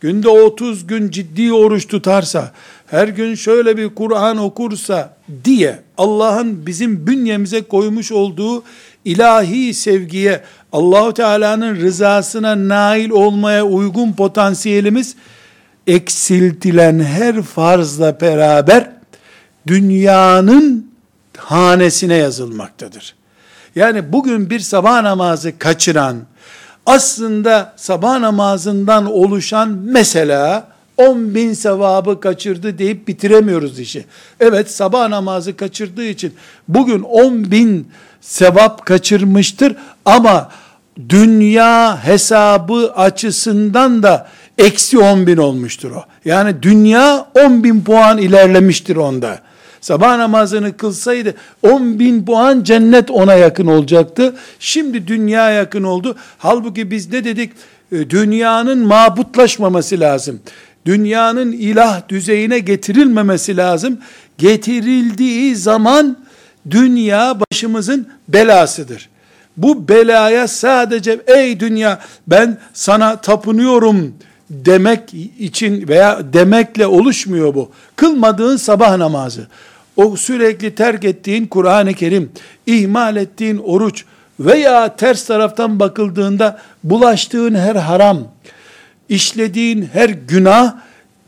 günde 0.00 0.28
30 0.28 0.86
gün 0.86 1.10
ciddi 1.10 1.52
oruç 1.52 1.88
tutarsa, 1.88 2.52
her 2.86 3.08
gün 3.08 3.34
şöyle 3.34 3.76
bir 3.76 3.94
Kur'an 3.94 4.36
okursa 4.36 5.16
diye 5.44 5.82
Allah'ın 5.98 6.66
bizim 6.66 7.06
bünyemize 7.06 7.62
koymuş 7.62 8.12
olduğu 8.12 8.62
ilahi 9.04 9.74
sevgiye, 9.74 10.42
Allahu 10.72 11.14
Teala'nın 11.14 11.76
rızasına 11.76 12.68
nail 12.68 13.10
olmaya 13.10 13.64
uygun 13.64 14.12
potansiyelimiz 14.12 15.16
eksiltilen 15.86 17.00
her 17.00 17.42
farzla 17.42 18.20
beraber 18.20 18.90
dünyanın 19.66 20.90
hanesine 21.36 22.14
yazılmaktadır. 22.14 23.14
Yani 23.76 24.12
bugün 24.12 24.50
bir 24.50 24.60
sabah 24.60 25.02
namazı 25.02 25.58
kaçıran, 25.58 26.16
aslında 26.86 27.72
sabah 27.76 28.18
namazından 28.18 29.06
oluşan 29.06 29.68
mesela 29.68 30.68
10 30.96 31.34
bin 31.34 31.52
sevabı 31.52 32.20
kaçırdı 32.20 32.78
deyip 32.78 33.08
bitiremiyoruz 33.08 33.78
işi. 33.78 34.04
Evet 34.40 34.70
sabah 34.70 35.08
namazı 35.08 35.56
kaçırdığı 35.56 36.04
için 36.04 36.34
bugün 36.68 37.00
10 37.00 37.50
bin 37.50 37.88
sevap 38.20 38.86
kaçırmıştır 38.86 39.76
ama 40.04 40.50
dünya 41.08 42.04
hesabı 42.04 42.92
açısından 42.96 44.02
da 44.02 44.28
eksi 44.58 44.98
10 44.98 45.26
bin 45.26 45.36
olmuştur 45.36 45.90
o. 45.90 46.04
Yani 46.24 46.62
dünya 46.62 47.26
10 47.44 47.64
bin 47.64 47.84
puan 47.84 48.18
ilerlemiştir 48.18 48.96
onda. 48.96 49.38
Sabah 49.84 50.16
namazını 50.16 50.76
kılsaydı 50.76 51.34
10 51.62 51.98
bin 51.98 52.24
puan 52.24 52.62
cennet 52.62 53.10
ona 53.10 53.34
yakın 53.34 53.66
olacaktı. 53.66 54.34
Şimdi 54.58 55.06
dünya 55.06 55.50
yakın 55.50 55.82
oldu. 55.82 56.16
Halbuki 56.38 56.90
biz 56.90 57.12
ne 57.12 57.24
dedik? 57.24 57.52
E, 57.92 58.10
dünyanın 58.10 58.78
mabutlaşmaması 58.78 60.00
lazım. 60.00 60.40
Dünyanın 60.86 61.52
ilah 61.52 62.08
düzeyine 62.08 62.58
getirilmemesi 62.58 63.56
lazım. 63.56 63.98
Getirildiği 64.38 65.56
zaman 65.56 66.16
dünya 66.70 67.40
başımızın 67.40 68.08
belasıdır. 68.28 69.08
Bu 69.56 69.88
belaya 69.88 70.48
sadece 70.48 71.20
ey 71.26 71.60
dünya 71.60 72.00
ben 72.26 72.58
sana 72.72 73.16
tapınıyorum 73.16 74.14
demek 74.50 75.14
için 75.38 75.88
veya 75.88 76.32
demekle 76.32 76.86
oluşmuyor 76.86 77.54
bu. 77.54 77.70
Kılmadığın 77.96 78.56
sabah 78.56 78.96
namazı, 78.96 79.46
o 79.96 80.16
sürekli 80.16 80.74
terk 80.74 81.04
ettiğin 81.04 81.46
Kur'an-ı 81.46 81.94
Kerim, 81.94 82.30
ihmal 82.66 83.16
ettiğin 83.16 83.58
oruç 83.58 84.04
veya 84.40 84.96
ters 84.96 85.26
taraftan 85.26 85.80
bakıldığında 85.80 86.60
bulaştığın 86.84 87.54
her 87.54 87.76
haram, 87.76 88.18
işlediğin 89.08 89.88
her 89.92 90.08
günah 90.08 90.74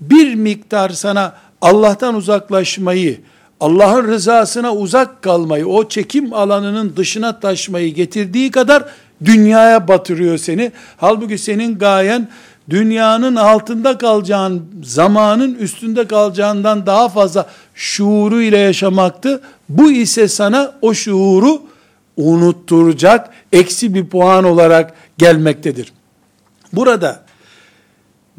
bir 0.00 0.34
miktar 0.34 0.90
sana 0.90 1.34
Allah'tan 1.60 2.14
uzaklaşmayı, 2.14 3.20
Allah'ın 3.60 4.08
rızasına 4.08 4.74
uzak 4.74 5.22
kalmayı, 5.22 5.66
o 5.66 5.88
çekim 5.88 6.32
alanının 6.32 6.96
dışına 6.96 7.40
taşmayı 7.40 7.94
getirdiği 7.94 8.50
kadar 8.50 8.84
dünyaya 9.24 9.88
batırıyor 9.88 10.38
seni. 10.38 10.72
Halbuki 10.96 11.38
senin 11.38 11.78
gayen 11.78 12.28
dünyanın 12.70 13.36
altında 13.36 13.98
kalacağın 13.98 14.64
zamanın 14.82 15.54
üstünde 15.54 16.06
kalacağından 16.06 16.86
daha 16.86 17.08
fazla 17.08 17.46
şuuru 17.74 18.42
ile 18.42 18.58
yaşamaktı. 18.58 19.40
Bu 19.68 19.92
ise 19.92 20.28
sana 20.28 20.74
o 20.82 20.94
şuuru 20.94 21.62
unutturacak 22.16 23.30
eksi 23.52 23.94
bir 23.94 24.06
puan 24.06 24.44
olarak 24.44 24.94
gelmektedir. 25.18 25.92
Burada 26.72 27.24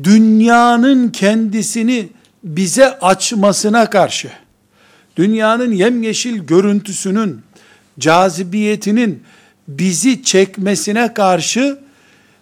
dünyanın 0.03 1.09
kendisini 1.09 2.09
bize 2.43 2.99
açmasına 2.99 3.89
karşı, 3.89 4.31
dünyanın 5.15 5.71
yemyeşil 5.71 6.37
görüntüsünün, 6.37 7.41
cazibiyetinin 7.99 9.23
bizi 9.67 10.23
çekmesine 10.23 11.13
karşı 11.13 11.79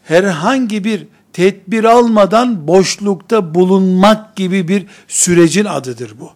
herhangi 0.03 0.83
bir 0.83 1.07
tedbir 1.35 1.83
almadan 1.83 2.67
boşlukta 2.67 3.55
bulunmak 3.55 4.35
gibi 4.35 4.67
bir 4.67 4.85
sürecin 5.07 5.65
adıdır 5.65 6.13
bu. 6.19 6.29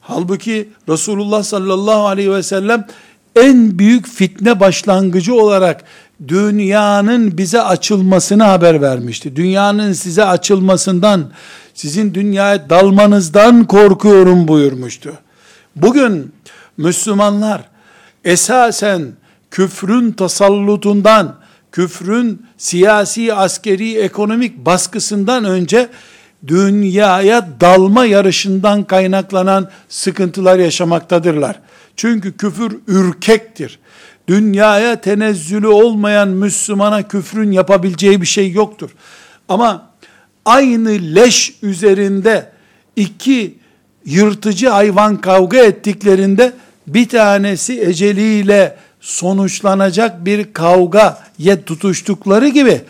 Halbuki 0.00 0.68
Resulullah 0.88 1.42
sallallahu 1.42 2.06
aleyhi 2.06 2.32
ve 2.32 2.42
sellem 2.42 2.86
en 3.36 3.78
büyük 3.78 4.06
fitne 4.06 4.60
başlangıcı 4.60 5.34
olarak 5.34 5.84
dünyanın 6.28 7.38
bize 7.38 7.62
açılmasını 7.62 8.42
haber 8.42 8.82
vermişti. 8.82 9.36
Dünyanın 9.36 9.92
size 9.92 10.24
açılmasından, 10.24 11.30
sizin 11.74 12.14
dünyaya 12.14 12.70
dalmanızdan 12.70 13.64
korkuyorum 13.64 14.48
buyurmuştu. 14.48 15.18
Bugün 15.76 16.32
Müslümanlar 16.76 17.62
esasen 18.24 19.02
küfrün 19.50 20.12
tasallutundan, 20.12 21.39
küfrün 21.72 22.46
siyasi, 22.58 23.34
askeri, 23.34 23.98
ekonomik 23.98 24.56
baskısından 24.56 25.44
önce 25.44 25.88
dünyaya 26.46 27.48
dalma 27.60 28.04
yarışından 28.04 28.84
kaynaklanan 28.84 29.70
sıkıntılar 29.88 30.58
yaşamaktadırlar. 30.58 31.60
Çünkü 31.96 32.36
küfür 32.36 32.76
ürkektir. 32.88 33.78
Dünyaya 34.28 35.00
tenezzülü 35.00 35.66
olmayan 35.66 36.28
Müslümana 36.28 37.08
küfrün 37.08 37.52
yapabileceği 37.52 38.20
bir 38.20 38.26
şey 38.26 38.52
yoktur. 38.52 38.90
Ama 39.48 39.90
aynı 40.44 40.90
leş 40.90 41.54
üzerinde 41.62 42.52
iki 42.96 43.54
yırtıcı 44.04 44.68
hayvan 44.68 45.20
kavga 45.20 45.58
ettiklerinde 45.58 46.52
bir 46.86 47.08
tanesi 47.08 47.80
eceliyle 47.80 48.76
sonuçlanacak 49.00 50.24
bir 50.24 50.52
kavgaya 50.52 51.64
tutuştukları 51.66 52.48
gibi 52.48 52.80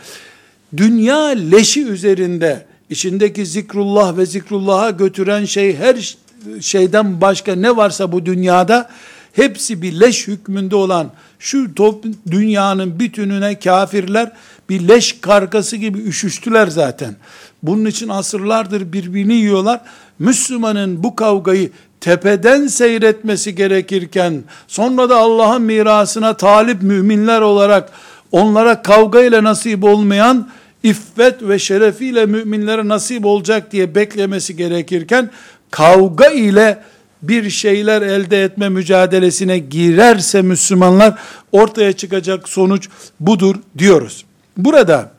dünya 0.77 1.27
leşi 1.27 1.87
üzerinde 1.87 2.67
içindeki 2.91 3.47
zikrullah 3.47 4.17
ve 4.17 4.27
zikrullah'a 4.27 4.91
götüren 4.91 5.45
şey 5.45 5.77
her 5.77 6.17
şeyden 6.61 7.21
başka 7.21 7.55
ne 7.55 7.77
varsa 7.77 8.13
bu 8.13 8.27
dünyada 8.27 8.91
hepsi 9.33 9.83
bir 9.83 10.01
leş 10.01 10.29
hükmünde 10.29 10.77
olan 10.77 11.11
şu 11.39 11.75
top, 11.75 12.05
dünyanın 12.31 13.01
bütününe 13.01 13.59
kafirler 13.59 14.33
bir 14.69 14.89
leş 14.89 15.21
kargası 15.21 15.77
gibi 15.77 15.99
üşüştüler 15.99 16.67
zaten. 16.67 17.17
Bunun 17.63 17.85
için 17.85 18.09
asırlardır 18.09 18.93
birbirini 18.93 19.35
yiyorlar. 19.35 19.81
Müslümanın 20.19 21.03
bu 21.05 21.17
kavgayı 21.17 21.71
tepeden 22.01 22.67
seyretmesi 22.67 23.55
gerekirken 23.55 24.45
sonra 24.69 25.11
da 25.11 25.17
Allah'ın 25.17 25.63
mirasına 25.63 26.37
talip 26.37 26.83
müminler 26.83 27.41
olarak 27.41 27.93
onlara 28.33 28.83
kavga 28.83 29.23
ile 29.23 29.45
nasip 29.45 29.85
olmayan 29.85 30.49
iffet 30.83 31.43
ve 31.43 31.59
şerefiyle 31.59 32.27
müminlere 32.27 32.89
nasip 32.89 33.25
olacak 33.25 33.73
diye 33.73 33.95
beklemesi 33.95 34.57
gerekirken 34.57 35.31
kavga 35.71 36.29
ile 36.29 36.79
bir 37.23 37.51
şeyler 37.51 38.03
elde 38.03 38.45
etme 38.45 38.69
mücadelesine 38.69 39.59
girerse 39.59 40.43
Müslümanlar 40.43 41.19
ortaya 41.53 41.93
çıkacak 41.93 42.49
sonuç 42.49 42.89
budur 43.21 43.57
diyoruz. 43.79 44.25
Burada 44.57 45.13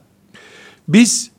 biz 0.87 1.31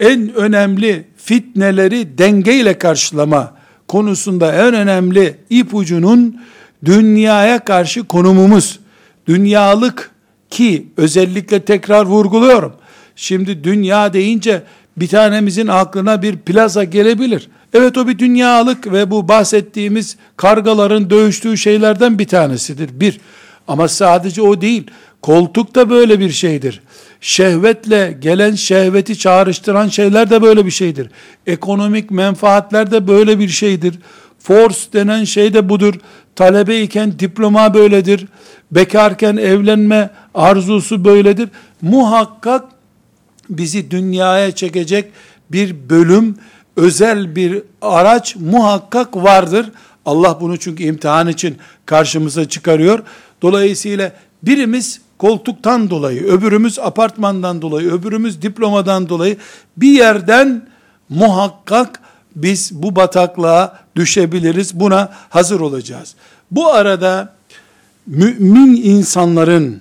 en 0.00 0.34
önemli 0.34 1.04
fitneleri 1.16 2.18
dengeyle 2.18 2.78
karşılama 2.78 3.61
konusunda 3.92 4.52
en 4.52 4.74
önemli 4.74 5.36
ipucunun 5.50 6.40
dünyaya 6.84 7.64
karşı 7.64 8.04
konumumuz, 8.04 8.80
dünyalık 9.26 10.10
ki 10.50 10.86
özellikle 10.96 11.64
tekrar 11.64 12.06
vurguluyorum. 12.06 12.72
Şimdi 13.16 13.64
dünya 13.64 14.12
deyince 14.12 14.62
bir 14.96 15.08
tanemizin 15.08 15.66
aklına 15.66 16.22
bir 16.22 16.36
plaza 16.36 16.84
gelebilir. 16.84 17.48
Evet 17.74 17.98
o 17.98 18.08
bir 18.08 18.18
dünyalık 18.18 18.92
ve 18.92 19.10
bu 19.10 19.28
bahsettiğimiz 19.28 20.16
kargaların 20.36 21.10
dövüştüğü 21.10 21.56
şeylerden 21.56 22.18
bir 22.18 22.26
tanesidir. 22.26 23.00
Bir. 23.00 23.20
Ama 23.68 23.88
sadece 23.88 24.42
o 24.42 24.60
değil. 24.60 24.86
Koltuk 25.22 25.74
da 25.74 25.90
böyle 25.90 26.20
bir 26.20 26.30
şeydir. 26.30 26.80
Şehvetle 27.20 28.16
gelen 28.20 28.54
şehveti 28.54 29.18
çağrıştıran 29.18 29.88
şeyler 29.88 30.30
de 30.30 30.42
böyle 30.42 30.66
bir 30.66 30.70
şeydir. 30.70 31.10
Ekonomik 31.46 32.10
menfaatler 32.10 32.90
de 32.90 33.08
böyle 33.08 33.38
bir 33.38 33.48
şeydir. 33.48 33.94
Force 34.38 34.92
denen 34.92 35.24
şey 35.24 35.54
de 35.54 35.68
budur. 35.68 35.94
Talebeyken 36.36 37.18
diploma 37.18 37.74
böyledir. 37.74 38.26
Bekarken 38.70 39.36
evlenme 39.36 40.10
arzusu 40.34 41.04
böyledir. 41.04 41.48
Muhakkak 41.82 42.64
bizi 43.50 43.90
dünyaya 43.90 44.52
çekecek 44.52 45.12
bir 45.52 45.88
bölüm, 45.90 46.36
özel 46.76 47.36
bir 47.36 47.62
araç 47.82 48.36
muhakkak 48.36 49.16
vardır. 49.16 49.70
Allah 50.06 50.38
bunu 50.40 50.58
çünkü 50.58 50.84
imtihan 50.84 51.28
için 51.28 51.58
karşımıza 51.86 52.48
çıkarıyor. 52.48 53.02
Dolayısıyla 53.42 54.12
birimiz 54.42 55.00
koltuktan 55.18 55.90
dolayı, 55.90 56.22
öbürümüz 56.24 56.78
apartmandan 56.78 57.62
dolayı, 57.62 57.90
öbürümüz 57.90 58.42
diplomadan 58.42 59.08
dolayı 59.08 59.36
bir 59.76 59.92
yerden 59.92 60.68
muhakkak 61.08 62.00
biz 62.36 62.70
bu 62.82 62.96
bataklığa 62.96 63.78
düşebiliriz. 63.96 64.80
Buna 64.80 65.12
hazır 65.30 65.60
olacağız. 65.60 66.14
Bu 66.50 66.72
arada 66.72 67.34
mümin 68.06 68.82
insanların 68.82 69.80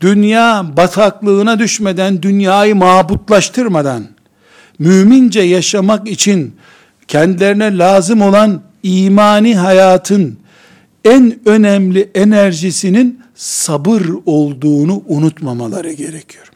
dünya 0.00 0.64
bataklığına 0.76 1.58
düşmeden, 1.58 2.22
dünyayı 2.22 2.76
mabutlaştırmadan, 2.76 4.06
mümince 4.78 5.40
yaşamak 5.40 6.08
için 6.08 6.56
kendilerine 7.08 7.78
lazım 7.78 8.22
olan 8.22 8.62
imani 8.82 9.56
hayatın 9.56 10.38
en 11.04 11.38
önemli 11.44 12.10
enerjisinin 12.14 13.20
sabır 13.34 14.02
olduğunu 14.26 15.02
unutmamaları 15.06 15.92
gerekiyor. 15.92 16.52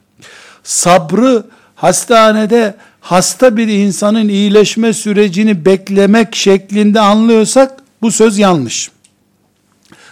Sabrı 0.65 1.45
hastanede 1.75 2.75
hasta 3.01 3.57
bir 3.57 3.69
insanın 3.69 4.29
iyileşme 4.29 4.93
sürecini 4.93 5.65
beklemek 5.65 6.37
şeklinde 6.37 7.01
anlıyorsak 7.01 7.77
bu 8.03 8.11
söz 8.11 8.39
yanlış. 8.39 8.91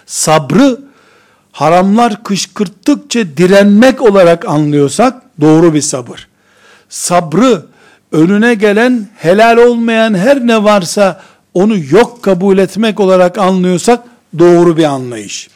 Sabrı 0.07 0.81
haramlar 1.53 2.23
kışkırttıkça 2.25 3.21
direnmek 3.37 4.03
olarak 4.03 4.49
anlıyorsak 4.49 5.23
doğru 5.41 5.75
bir 5.75 5.81
sabır. 5.81 6.29
Sabrı 6.89 7.63
önüne 8.13 8.55
gelen 8.55 9.09
helal 9.17 9.57
olmayan 9.57 10.15
her 10.15 10.47
ne 10.47 10.65
varsa 10.65 11.23
onu 11.55 11.77
yok 11.91 12.23
kabul 12.23 12.59
etmek 12.59 13.01
olarak 13.01 13.39
anlıyorsak 13.39 14.01
doğru 14.39 14.77
bir 14.77 14.85
anlayış. 14.85 15.49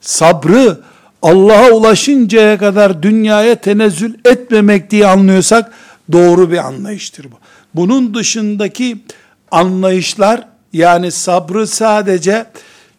Sabrı 0.00 0.80
Allah'a 1.22 1.70
ulaşıncaya 1.70 2.58
kadar 2.58 3.02
dünyaya 3.02 3.54
tenezzül 3.54 4.14
etmemek 4.24 4.90
diye 4.90 5.06
anlıyorsak 5.06 5.72
doğru 6.12 6.50
bir 6.50 6.58
anlayıştır 6.58 7.24
bu. 7.24 7.34
Bunun 7.74 8.14
dışındaki 8.14 8.96
anlayışlar 9.50 10.48
yani 10.72 11.10
sabrı 11.10 11.66
sadece 11.66 12.46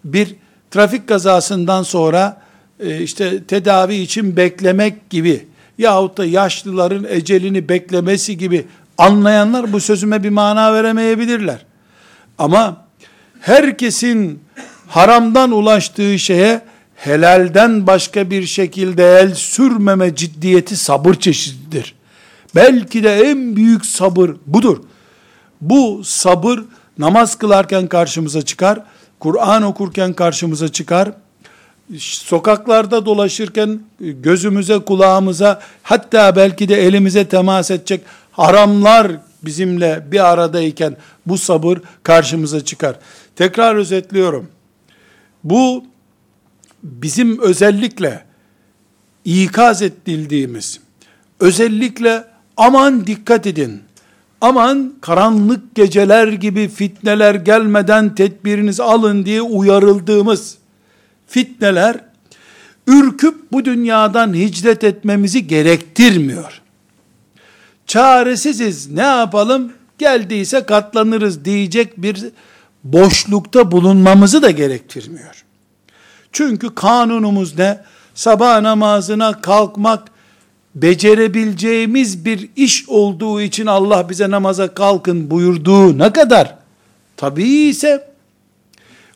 bir 0.05 0.35
trafik 0.71 1.07
kazasından 1.07 1.83
sonra 1.83 2.41
e, 2.79 3.01
işte 3.01 3.43
tedavi 3.43 3.95
için 3.95 4.37
beklemek 4.37 5.09
gibi 5.09 5.47
yahut 5.77 6.17
da 6.17 6.25
yaşlıların 6.25 7.05
ecelini 7.09 7.69
beklemesi 7.69 8.37
gibi 8.37 8.65
anlayanlar 8.97 9.73
bu 9.73 9.79
sözüme 9.79 10.23
bir 10.23 10.29
mana 10.29 10.73
veremeyebilirler. 10.73 11.65
Ama 12.37 12.85
herkesin 13.39 14.39
haramdan 14.91 15.51
ulaştığı 15.51 16.19
şeye 16.19 16.61
helalden 16.95 17.87
başka 17.87 18.29
bir 18.29 18.45
şekilde 18.45 19.03
el 19.03 19.35
sürmeme 19.35 20.15
ciddiyeti 20.15 20.77
sabır 20.77 21.13
çeşididir. 21.13 21.95
Belki 22.55 23.03
de 23.03 23.19
en 23.19 23.55
büyük 23.55 23.85
sabır 23.85 24.31
budur. 24.45 24.77
Bu 25.61 26.01
sabır 26.03 26.59
namaz 26.97 27.37
kılarken 27.37 27.87
karşımıza 27.87 28.41
çıkar, 28.41 28.79
Kur'an 29.19 29.63
okurken 29.63 30.13
karşımıza 30.13 30.67
çıkar, 30.67 31.11
sokaklarda 31.97 33.05
dolaşırken 33.05 33.79
gözümüze, 33.99 34.79
kulağımıza, 34.79 35.61
hatta 35.83 36.35
belki 36.35 36.69
de 36.69 36.75
elimize 36.75 37.27
temas 37.27 37.71
edecek 37.71 38.01
haramlar 38.31 39.11
bizimle 39.43 40.05
bir 40.11 40.31
aradayken 40.31 40.97
bu 41.25 41.37
sabır 41.37 41.77
karşımıza 42.03 42.65
çıkar. 42.65 42.95
Tekrar 43.35 43.75
özetliyorum. 43.75 44.47
Bu 45.43 45.83
bizim 46.83 47.39
özellikle 47.39 48.25
ikaz 49.25 49.81
edildiğimiz, 49.81 50.79
özellikle 51.39 52.23
aman 52.57 53.07
dikkat 53.07 53.47
edin, 53.47 53.81
aman 54.41 54.93
karanlık 55.01 55.75
geceler 55.75 56.27
gibi 56.27 56.67
fitneler 56.67 57.35
gelmeden 57.35 58.15
tedbirinizi 58.15 58.83
alın 58.83 59.25
diye 59.25 59.41
uyarıldığımız 59.41 60.57
fitneler, 61.27 61.97
ürküp 62.87 63.51
bu 63.51 63.65
dünyadan 63.65 64.33
hicret 64.33 64.83
etmemizi 64.83 65.47
gerektirmiyor. 65.47 66.61
Çaresiziz 67.87 68.91
ne 68.91 69.01
yapalım 69.01 69.73
geldiyse 69.97 70.63
katlanırız 70.65 71.45
diyecek 71.45 72.01
bir 72.01 72.25
boşlukta 72.83 73.71
bulunmamızı 73.71 74.41
da 74.41 74.51
gerektirmiyor. 74.51 75.45
Çünkü 76.31 76.75
kanunumuz 76.75 77.57
ne? 77.57 77.79
Sabah 78.13 78.61
namazına 78.61 79.41
kalkmak 79.41 80.07
becerebileceğimiz 80.75 82.25
bir 82.25 82.49
iş 82.55 82.89
olduğu 82.89 83.41
için 83.41 83.65
Allah 83.65 84.09
bize 84.09 84.31
namaza 84.31 84.73
kalkın 84.73 85.31
buyurduğu 85.31 85.97
ne 85.97 86.13
kadar? 86.13 86.55
Tabii 87.17 87.49
ise 87.49 88.07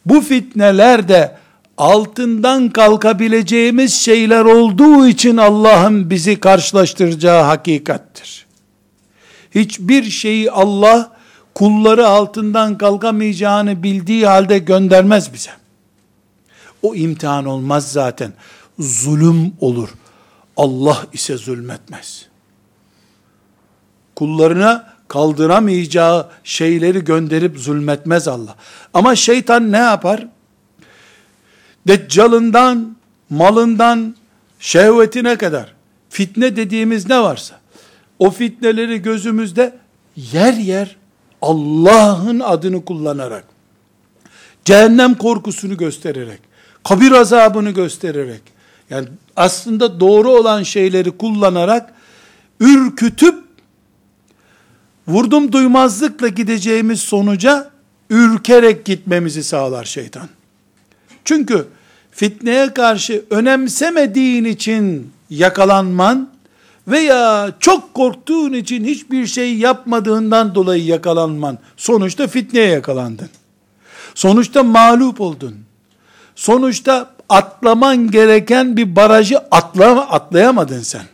bu 0.06 0.22
fitneler 0.22 1.08
de 1.08 1.38
altından 1.78 2.70
kalkabileceğimiz 2.70 3.94
şeyler 3.94 4.46
olduğu 4.46 5.08
için 5.08 5.38
Allah'ın 5.38 6.10
bizi 6.10 6.40
karşılaştıracağı 6.40 7.44
hakikattir. 7.44 8.46
Hiçbir 9.56 10.04
şeyi 10.04 10.52
Allah 10.52 11.15
kulları 11.56 12.08
altından 12.08 12.78
kalkamayacağını 12.78 13.84
bildiği 13.84 14.28
halde 14.28 14.60
göndermez 14.60 15.34
bize. 15.34 15.52
O 16.82 16.96
imtihan 16.96 17.46
olmaz 17.46 17.92
zaten. 17.92 18.34
Zulüm 18.80 19.54
olur. 19.60 19.90
Allah 20.58 21.06
ise 21.14 21.38
zulmetmez. 21.38 22.26
Kullarına 24.16 24.94
kaldıramayacağı 25.08 26.30
şeyleri 26.44 27.04
gönderip 27.04 27.58
zulmetmez 27.58 28.28
Allah. 28.28 28.56
Ama 28.94 29.16
şeytan 29.16 29.72
ne 29.72 29.78
yapar? 29.78 30.28
Deccalından, 31.88 32.98
malından, 33.30 34.16
şehvetine 34.60 35.38
kadar 35.38 35.74
fitne 36.10 36.56
dediğimiz 36.56 37.10
ne 37.10 37.22
varsa 37.22 37.60
o 38.20 38.32
fitneleri 38.32 39.02
gözümüzde 39.02 39.78
yer 40.16 40.54
yer 40.54 40.96
Allah'ın 41.42 42.40
adını 42.40 42.86
kullanarak 42.86 43.46
cehennem 44.66 45.16
korkusunu 45.16 45.78
göstererek 45.78 46.40
kabir 46.84 47.12
azabını 47.12 47.72
göstererek 47.72 48.42
yani 48.90 49.08
aslında 49.36 50.00
doğru 50.00 50.32
olan 50.32 50.64
şeyleri 50.64 51.12
kullanarak 51.12 51.94
ürkütüp 52.60 53.44
vurdum 55.08 55.52
duymazlıkla 55.52 56.28
gideceğimiz 56.28 57.00
sonuca 57.00 57.72
ürkerek 58.10 58.86
gitmemizi 58.86 59.44
sağlar 59.44 59.86
şeytan. 59.86 60.30
Çünkü 61.26 61.68
fitneye 62.12 62.74
karşı 62.74 63.26
önemsemediğin 63.30 64.46
için 64.46 65.12
yakalanman 65.30 66.35
veya 66.88 67.52
çok 67.60 67.94
korktuğun 67.94 68.54
için 68.54 68.86
hiçbir 68.86 69.28
şey 69.28 69.58
yapmadığından 69.58 70.56
dolayı 70.56 70.86
yakalanman 70.86 71.58
sonuçta 71.78 72.28
fitneye 72.28 72.68
yakalandın. 72.68 73.30
Sonuçta 74.16 74.64
mağlup 74.64 75.22
oldun. 75.22 75.56
Sonuçta 76.36 77.10
atlaman 77.30 78.12
gereken 78.12 78.78
bir 78.78 78.96
barajı 78.96 79.38
atlama, 79.52 80.02
atlayamadın 80.02 80.82
sen. 80.82 81.06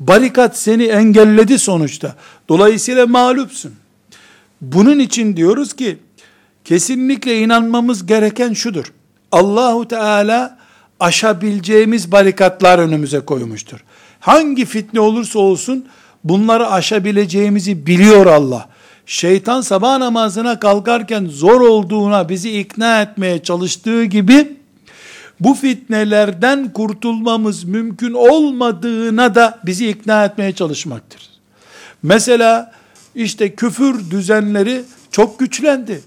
Barikat 0.00 0.58
seni 0.58 0.84
engelledi 0.84 1.58
sonuçta. 1.58 2.16
Dolayısıyla 2.48 3.06
mağlupsun. 3.06 3.72
Bunun 4.60 4.98
için 4.98 5.36
diyoruz 5.36 5.72
ki 5.72 5.98
kesinlikle 6.64 7.40
inanmamız 7.40 8.06
gereken 8.06 8.52
şudur. 8.52 8.92
Allahu 9.32 9.88
Teala 9.88 10.58
aşabileceğimiz 11.00 12.12
barikatlar 12.12 12.78
önümüze 12.78 13.20
koymuştur. 13.20 13.84
Hangi 14.22 14.64
fitne 14.64 15.00
olursa 15.00 15.38
olsun 15.38 15.86
bunları 16.24 16.70
aşabileceğimizi 16.70 17.86
biliyor 17.86 18.26
Allah. 18.26 18.68
Şeytan 19.06 19.60
sabah 19.60 19.98
namazına 19.98 20.60
kalkarken 20.60 21.26
zor 21.26 21.60
olduğuna 21.60 22.28
bizi 22.28 22.58
ikna 22.60 23.02
etmeye 23.02 23.42
çalıştığı 23.42 24.04
gibi 24.04 24.56
bu 25.40 25.54
fitnelerden 25.54 26.72
kurtulmamız 26.72 27.64
mümkün 27.64 28.12
olmadığına 28.12 29.34
da 29.34 29.58
bizi 29.66 29.88
ikna 29.88 30.24
etmeye 30.24 30.52
çalışmaktır. 30.52 31.30
Mesela 32.02 32.72
işte 33.14 33.54
küfür 33.54 34.10
düzenleri 34.10 34.82
çok 35.10 35.38
güçlendi. 35.38 36.02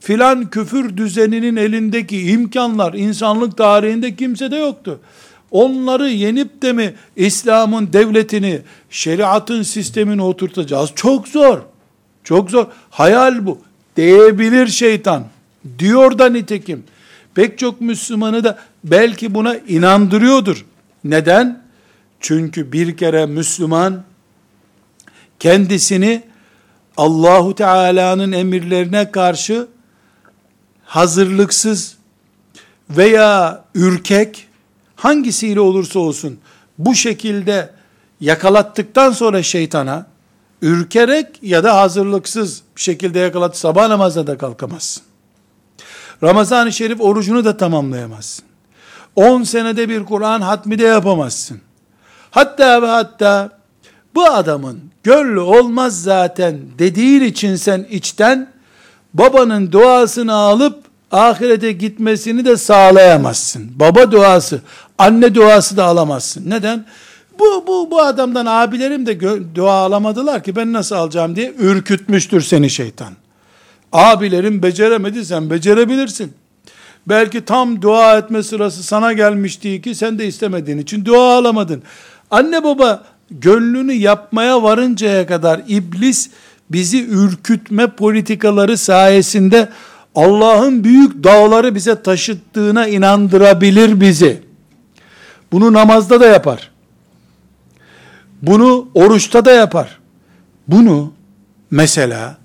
Filan 0.00 0.50
küfür 0.50 0.96
düzeninin 0.96 1.56
elindeki 1.56 2.30
imkanlar 2.30 2.94
insanlık 2.94 3.56
tarihinde 3.56 4.16
kimsede 4.16 4.56
yoktu. 4.56 5.00
Onları 5.52 6.08
yenip 6.08 6.62
de 6.62 6.72
mi 6.72 6.94
İslam'ın 7.16 7.92
devletini, 7.92 8.60
şeriatın 8.90 9.62
sistemini 9.62 10.22
oturtacağız? 10.22 10.90
Çok 10.94 11.28
zor. 11.28 11.58
Çok 12.24 12.50
zor. 12.50 12.66
Hayal 12.90 13.46
bu. 13.46 13.58
Diyebilir 13.96 14.66
şeytan. 14.66 15.24
Diyor 15.78 16.18
da 16.18 16.28
nitekim. 16.28 16.84
Pek 17.34 17.58
çok 17.58 17.80
Müslümanı 17.80 18.44
da 18.44 18.58
belki 18.84 19.34
buna 19.34 19.56
inandırıyordur. 19.56 20.64
Neden? 21.04 21.62
Çünkü 22.20 22.72
bir 22.72 22.96
kere 22.96 23.26
Müslüman 23.26 24.02
kendisini 25.38 26.22
Allahu 26.96 27.54
Teala'nın 27.54 28.32
emirlerine 28.32 29.10
karşı 29.10 29.66
hazırlıksız 30.84 31.96
veya 32.90 33.64
ürkek 33.74 34.48
hangisiyle 35.02 35.60
olursa 35.60 35.98
olsun 35.98 36.38
bu 36.78 36.94
şekilde 36.94 37.70
yakalattıktan 38.20 39.10
sonra 39.10 39.42
şeytana 39.42 40.06
ürkerek 40.62 41.26
ya 41.42 41.64
da 41.64 41.80
hazırlıksız 41.80 42.62
bir 42.76 42.80
şekilde 42.80 43.18
yakalat 43.18 43.56
sabah 43.56 43.88
namazda 43.88 44.26
da 44.26 44.38
kalkamazsın. 44.38 45.02
Ramazan-ı 46.22 46.72
Şerif 46.72 47.00
orucunu 47.00 47.44
da 47.44 47.56
tamamlayamazsın. 47.56 48.44
10 49.16 49.42
senede 49.42 49.88
bir 49.88 50.04
Kur'an 50.04 50.40
hatmi 50.40 50.78
de 50.78 50.84
yapamazsın. 50.84 51.60
Hatta 52.30 52.82
ve 52.82 52.86
hatta 52.86 53.50
bu 54.14 54.24
adamın 54.24 54.80
gönlü 55.02 55.40
olmaz 55.40 56.02
zaten 56.02 56.60
dediğin 56.78 57.22
için 57.22 57.56
sen 57.56 57.86
içten 57.90 58.52
babanın 59.14 59.72
duasını 59.72 60.34
alıp 60.34 60.91
ahirete 61.12 61.72
gitmesini 61.72 62.44
de 62.44 62.56
sağlayamazsın. 62.56 63.70
Baba 63.76 64.12
duası, 64.12 64.60
anne 64.98 65.34
duası 65.34 65.76
da 65.76 65.84
alamazsın. 65.84 66.50
Neden? 66.50 66.84
Bu, 67.38 67.64
bu, 67.66 67.90
bu 67.90 68.02
adamdan 68.02 68.46
abilerim 68.46 69.06
de 69.06 69.20
dua 69.54 69.72
alamadılar 69.72 70.42
ki 70.42 70.56
ben 70.56 70.72
nasıl 70.72 70.96
alacağım 70.96 71.36
diye 71.36 71.54
ürkütmüştür 71.58 72.40
seni 72.40 72.70
şeytan. 72.70 73.12
Abilerim 73.92 74.62
beceremedi 74.62 75.24
sen 75.24 75.50
becerebilirsin. 75.50 76.32
Belki 77.06 77.44
tam 77.44 77.82
dua 77.82 78.18
etme 78.18 78.42
sırası 78.42 78.82
sana 78.82 79.12
gelmişti 79.12 79.82
ki 79.82 79.94
sen 79.94 80.18
de 80.18 80.26
istemediğin 80.26 80.78
için 80.78 81.04
dua 81.04 81.38
alamadın. 81.38 81.82
Anne 82.30 82.64
baba 82.64 83.04
gönlünü 83.30 83.92
yapmaya 83.92 84.62
varıncaya 84.62 85.26
kadar 85.26 85.60
iblis 85.68 86.30
bizi 86.70 87.06
ürkütme 87.06 87.86
politikaları 87.86 88.78
sayesinde 88.78 89.68
Allah'ın 90.14 90.84
büyük 90.84 91.24
dağları 91.24 91.74
bize 91.74 92.02
taşıttığına 92.02 92.86
inandırabilir 92.88 94.00
bizi. 94.00 94.42
Bunu 95.52 95.72
namazda 95.72 96.20
da 96.20 96.26
yapar. 96.26 96.70
Bunu 98.42 98.88
oruçta 98.94 99.44
da 99.44 99.52
yapar. 99.52 99.98
Bunu 100.68 101.12
mesela 101.70 102.38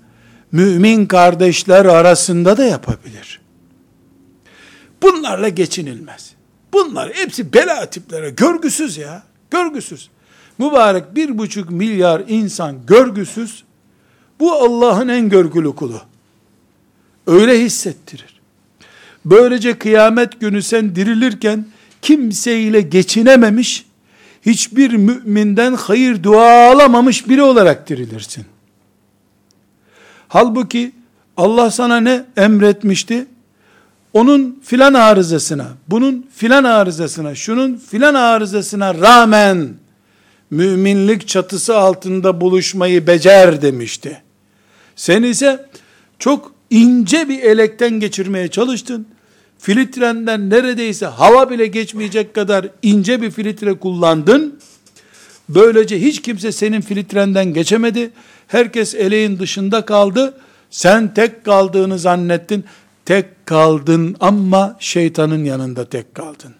mümin 0.52 1.06
kardeşler 1.06 1.84
arasında 1.84 2.56
da 2.56 2.64
yapabilir. 2.64 3.40
Bunlarla 5.02 5.48
geçinilmez. 5.48 6.32
Bunlar 6.72 7.12
hepsi 7.14 7.52
bela 7.52 7.86
tiplere, 7.90 8.30
görgüsüz 8.30 8.96
ya, 8.96 9.22
görgüsüz. 9.50 10.10
Mübarek 10.58 11.14
bir 11.14 11.38
buçuk 11.38 11.70
milyar 11.70 12.22
insan 12.28 12.86
görgüsüz, 12.86 13.64
bu 14.40 14.52
Allah'ın 14.52 15.08
en 15.08 15.28
görgülü 15.28 15.74
kulu. 15.74 16.00
Öyle 17.28 17.60
hissettirir. 17.60 18.40
Böylece 19.24 19.78
kıyamet 19.78 20.40
günü 20.40 20.62
sen 20.62 20.96
dirilirken, 20.96 21.66
kimseyle 22.02 22.80
geçinememiş, 22.80 23.86
hiçbir 24.46 24.92
müminden 24.92 25.74
hayır 25.74 26.22
dua 26.22 26.70
alamamış 26.70 27.28
biri 27.28 27.42
olarak 27.42 27.88
dirilirsin. 27.88 28.44
Halbuki 30.28 30.92
Allah 31.36 31.70
sana 31.70 32.00
ne 32.00 32.24
emretmişti? 32.36 33.26
Onun 34.12 34.60
filan 34.64 34.94
arızasına, 34.94 35.68
bunun 35.88 36.26
filan 36.34 36.64
arızasına, 36.64 37.34
şunun 37.34 37.76
filan 37.76 38.14
arızasına 38.14 38.94
rağmen 38.94 39.68
müminlik 40.50 41.28
çatısı 41.28 41.76
altında 41.76 42.40
buluşmayı 42.40 43.06
becer 43.06 43.62
demişti. 43.62 44.22
Sen 44.96 45.22
ise 45.22 45.66
çok 46.18 46.57
ince 46.70 47.28
bir 47.28 47.42
elekten 47.42 48.00
geçirmeye 48.00 48.48
çalıştın. 48.48 49.06
Filtrenden 49.58 50.50
neredeyse 50.50 51.06
hava 51.06 51.50
bile 51.50 51.66
geçmeyecek 51.66 52.34
kadar 52.34 52.66
ince 52.82 53.22
bir 53.22 53.30
filtre 53.30 53.74
kullandın. 53.74 54.60
Böylece 55.48 56.00
hiç 56.00 56.22
kimse 56.22 56.52
senin 56.52 56.80
filtrenden 56.80 57.54
geçemedi. 57.54 58.10
Herkes 58.48 58.94
eleğin 58.94 59.38
dışında 59.38 59.84
kaldı. 59.84 60.34
Sen 60.70 61.14
tek 61.14 61.44
kaldığını 61.44 61.98
zannettin. 61.98 62.64
Tek 63.04 63.46
kaldın 63.46 64.16
ama 64.20 64.76
şeytanın 64.80 65.44
yanında 65.44 65.88
tek 65.88 66.14
kaldın. 66.14 66.54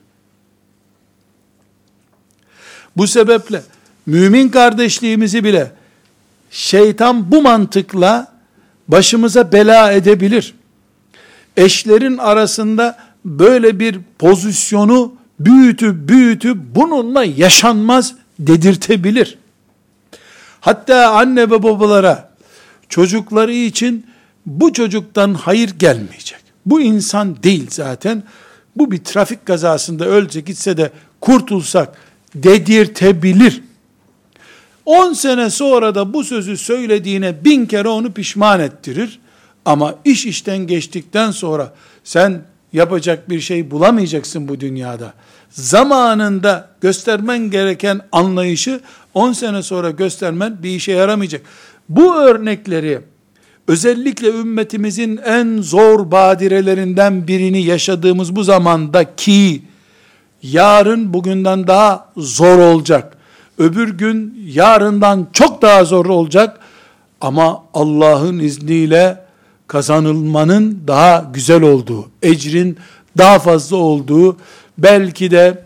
Bu 2.96 3.06
sebeple 3.06 3.62
mümin 4.06 4.48
kardeşliğimizi 4.48 5.44
bile 5.44 5.72
şeytan 6.50 7.32
bu 7.32 7.42
mantıkla 7.42 8.37
başımıza 8.88 9.52
bela 9.52 9.92
edebilir. 9.92 10.54
Eşlerin 11.56 12.18
arasında 12.18 12.98
böyle 13.24 13.80
bir 13.80 13.98
pozisyonu 14.18 15.14
büyütü 15.40 16.08
büyütü 16.08 16.74
bununla 16.74 17.24
yaşanmaz 17.24 18.14
dedirtebilir. 18.38 19.38
Hatta 20.60 21.10
anne 21.10 21.42
ve 21.42 21.62
babalara 21.62 22.30
çocukları 22.88 23.52
için 23.52 24.06
bu 24.46 24.72
çocuktan 24.72 25.34
hayır 25.34 25.70
gelmeyecek. 25.78 26.38
Bu 26.66 26.80
insan 26.80 27.42
değil 27.42 27.66
zaten. 27.70 28.22
Bu 28.76 28.90
bir 28.90 28.98
trafik 28.98 29.46
kazasında 29.46 30.06
ölse 30.06 30.40
gitse 30.40 30.76
de 30.76 30.90
kurtulsak 31.20 31.96
dedirtebilir. 32.34 33.62
10 34.88 35.12
sene 35.12 35.50
sonra 35.50 35.94
da 35.94 36.14
bu 36.14 36.24
sözü 36.24 36.56
söylediğine 36.56 37.44
bin 37.44 37.66
kere 37.66 37.88
onu 37.88 38.12
pişman 38.12 38.60
ettirir. 38.60 39.20
Ama 39.64 39.94
iş 40.04 40.26
işten 40.26 40.58
geçtikten 40.58 41.30
sonra 41.30 41.74
sen 42.04 42.42
yapacak 42.72 43.30
bir 43.30 43.40
şey 43.40 43.70
bulamayacaksın 43.70 44.48
bu 44.48 44.60
dünyada. 44.60 45.12
Zamanında 45.50 46.68
göstermen 46.80 47.50
gereken 47.50 48.00
anlayışı 48.12 48.80
10 49.14 49.32
sene 49.32 49.62
sonra 49.62 49.90
göstermen 49.90 50.62
bir 50.62 50.70
işe 50.70 50.92
yaramayacak. 50.92 51.42
Bu 51.88 52.16
örnekleri 52.16 53.00
özellikle 53.68 54.28
ümmetimizin 54.28 55.20
en 55.24 55.62
zor 55.62 56.10
badirelerinden 56.10 57.28
birini 57.28 57.62
yaşadığımız 57.62 58.36
bu 58.36 58.44
zamanda 58.44 59.16
ki 59.16 59.62
yarın 60.42 61.14
bugünden 61.14 61.66
daha 61.66 62.12
zor 62.16 62.58
olacak. 62.58 63.17
Öbür 63.58 63.88
gün 63.88 64.44
yarından 64.46 65.28
çok 65.32 65.62
daha 65.62 65.84
zor 65.84 66.06
olacak. 66.06 66.60
Ama 67.20 67.64
Allah'ın 67.74 68.38
izniyle 68.38 69.24
kazanılmanın 69.66 70.82
daha 70.86 71.30
güzel 71.32 71.62
olduğu, 71.62 72.10
ecrin 72.22 72.78
daha 73.18 73.38
fazla 73.38 73.76
olduğu, 73.76 74.36
belki 74.78 75.30
de 75.30 75.64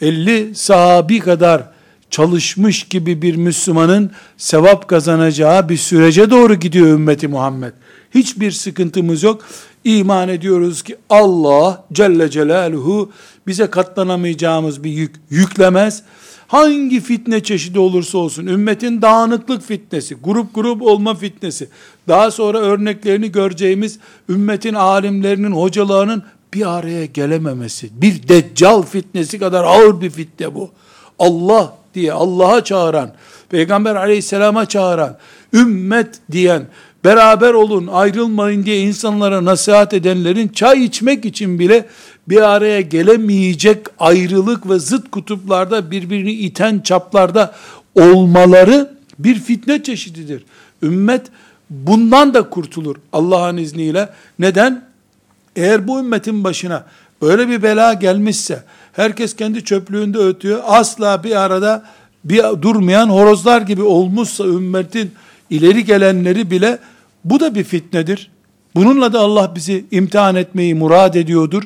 50 0.00 0.54
sahabi 0.54 1.20
kadar 1.20 1.62
çalışmış 2.10 2.84
gibi 2.84 3.22
bir 3.22 3.36
Müslümanın 3.36 4.10
sevap 4.36 4.88
kazanacağı 4.88 5.68
bir 5.68 5.76
sürece 5.76 6.30
doğru 6.30 6.54
gidiyor 6.54 6.86
ümmeti 6.86 7.28
Muhammed. 7.28 7.72
Hiçbir 8.14 8.52
sıkıntımız 8.52 9.22
yok. 9.22 9.44
İman 9.84 10.28
ediyoruz 10.28 10.82
ki 10.82 10.96
Allah 11.10 11.84
Celle 11.92 12.30
Celaluhu 12.30 13.12
bize 13.46 13.66
katlanamayacağımız 13.66 14.84
bir 14.84 14.90
yük 14.90 15.14
yüklemez. 15.30 16.02
Hangi 16.48 17.00
fitne 17.00 17.42
çeşidi 17.42 17.78
olursa 17.78 18.18
olsun, 18.18 18.46
ümmetin 18.46 19.02
dağınıklık 19.02 19.62
fitnesi, 19.62 20.14
grup 20.14 20.54
grup 20.54 20.82
olma 20.82 21.14
fitnesi, 21.14 21.68
daha 22.08 22.30
sonra 22.30 22.58
örneklerini 22.58 23.32
göreceğimiz 23.32 23.98
ümmetin 24.28 24.74
alimlerinin, 24.74 25.52
hocalarının 25.52 26.22
bir 26.54 26.78
araya 26.78 27.04
gelememesi, 27.04 27.90
bir 27.92 28.28
deccal 28.28 28.82
fitnesi 28.82 29.38
kadar 29.38 29.64
ağır 29.64 30.00
bir 30.00 30.10
fitne 30.10 30.54
bu. 30.54 30.70
Allah 31.18 31.74
diye 31.94 32.12
Allah'a 32.12 32.64
çağıran, 32.64 33.12
Peygamber 33.48 33.96
aleyhisselama 33.96 34.66
çağıran, 34.66 35.16
ümmet 35.52 36.18
diyen, 36.32 36.66
beraber 37.08 37.54
olun 37.54 37.86
ayrılmayın 37.86 38.64
diye 38.64 38.80
insanlara 38.80 39.44
nasihat 39.44 39.94
edenlerin 39.94 40.48
çay 40.48 40.84
içmek 40.84 41.24
için 41.24 41.58
bile 41.58 41.86
bir 42.28 42.42
araya 42.42 42.80
gelemeyecek 42.80 43.86
ayrılık 43.98 44.70
ve 44.70 44.78
zıt 44.78 45.10
kutuplarda 45.10 45.90
birbirini 45.90 46.32
iten 46.32 46.80
çaplarda 46.80 47.54
olmaları 47.94 48.94
bir 49.18 49.40
fitne 49.40 49.82
çeşididir. 49.82 50.44
Ümmet 50.82 51.26
bundan 51.70 52.34
da 52.34 52.50
kurtulur 52.50 52.96
Allah'ın 53.12 53.56
izniyle. 53.56 54.08
Neden? 54.38 54.84
Eğer 55.56 55.88
bu 55.88 55.98
ümmetin 55.98 56.44
başına 56.44 56.84
böyle 57.22 57.48
bir 57.48 57.62
bela 57.62 57.92
gelmişse, 57.92 58.62
herkes 58.92 59.36
kendi 59.36 59.64
çöplüğünde 59.64 60.18
ötüyor, 60.18 60.60
asla 60.66 61.24
bir 61.24 61.36
arada 61.36 61.84
bir 62.24 62.42
durmayan 62.62 63.08
horozlar 63.08 63.60
gibi 63.60 63.82
olmuşsa 63.82 64.44
ümmetin 64.44 65.12
ileri 65.50 65.84
gelenleri 65.84 66.50
bile 66.50 66.78
bu 67.30 67.40
da 67.40 67.54
bir 67.54 67.64
fitnedir. 67.64 68.30
Bununla 68.74 69.12
da 69.12 69.20
Allah 69.20 69.52
bizi 69.54 69.84
imtihan 69.90 70.36
etmeyi 70.36 70.74
murad 70.74 71.14
ediyordur. 71.14 71.62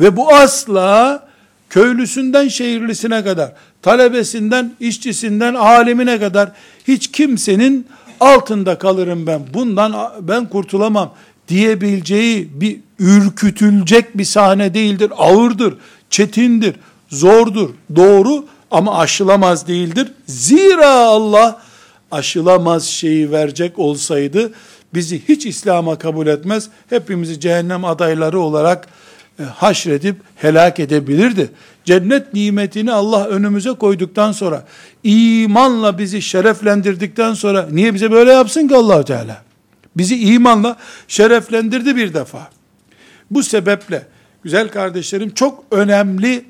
Ve 0.00 0.16
bu 0.16 0.34
asla 0.34 1.26
köylüsünden 1.70 2.48
şehirlisine 2.48 3.24
kadar, 3.24 3.52
talebesinden, 3.82 4.72
işçisinden, 4.80 5.54
alimine 5.54 6.18
kadar 6.18 6.52
hiç 6.88 7.12
kimsenin 7.12 7.86
altında 8.20 8.78
kalırım 8.78 9.26
ben, 9.26 9.42
bundan 9.54 10.12
ben 10.20 10.48
kurtulamam 10.48 11.14
diyebileceği 11.48 12.60
bir 12.60 12.80
ürkütülecek 12.98 14.18
bir 14.18 14.24
sahne 14.24 14.74
değildir. 14.74 15.12
Ağırdır, 15.16 15.74
çetindir, 16.10 16.74
zordur, 17.08 17.70
doğru 17.96 18.44
ama 18.70 18.98
aşılamaz 18.98 19.68
değildir. 19.68 20.12
Zira 20.26 20.90
Allah 20.90 21.62
aşılamaz 22.10 22.84
şeyi 22.84 23.32
verecek 23.32 23.78
olsaydı 23.78 24.52
bizi 24.94 25.28
hiç 25.28 25.46
İslam'a 25.46 25.98
kabul 25.98 26.26
etmez. 26.26 26.68
Hepimizi 26.90 27.40
cehennem 27.40 27.84
adayları 27.84 28.40
olarak 28.40 28.88
e, 29.38 29.42
haşredip 29.42 30.16
helak 30.36 30.80
edebilirdi. 30.80 31.50
Cennet 31.84 32.34
nimetini 32.34 32.92
Allah 32.92 33.26
önümüze 33.26 33.72
koyduktan 33.72 34.32
sonra, 34.32 34.64
imanla 35.02 35.98
bizi 35.98 36.22
şereflendirdikten 36.22 37.34
sonra 37.34 37.68
niye 37.70 37.94
bize 37.94 38.10
böyle 38.10 38.32
yapsın 38.32 38.68
ki 38.68 38.76
allah 38.76 39.04
Teala? 39.04 39.42
Bizi 39.96 40.16
imanla 40.16 40.76
şereflendirdi 41.08 41.96
bir 41.96 42.14
defa. 42.14 42.50
Bu 43.30 43.42
sebeple 43.42 44.06
güzel 44.42 44.68
kardeşlerim 44.68 45.34
çok 45.34 45.64
önemli 45.70 46.44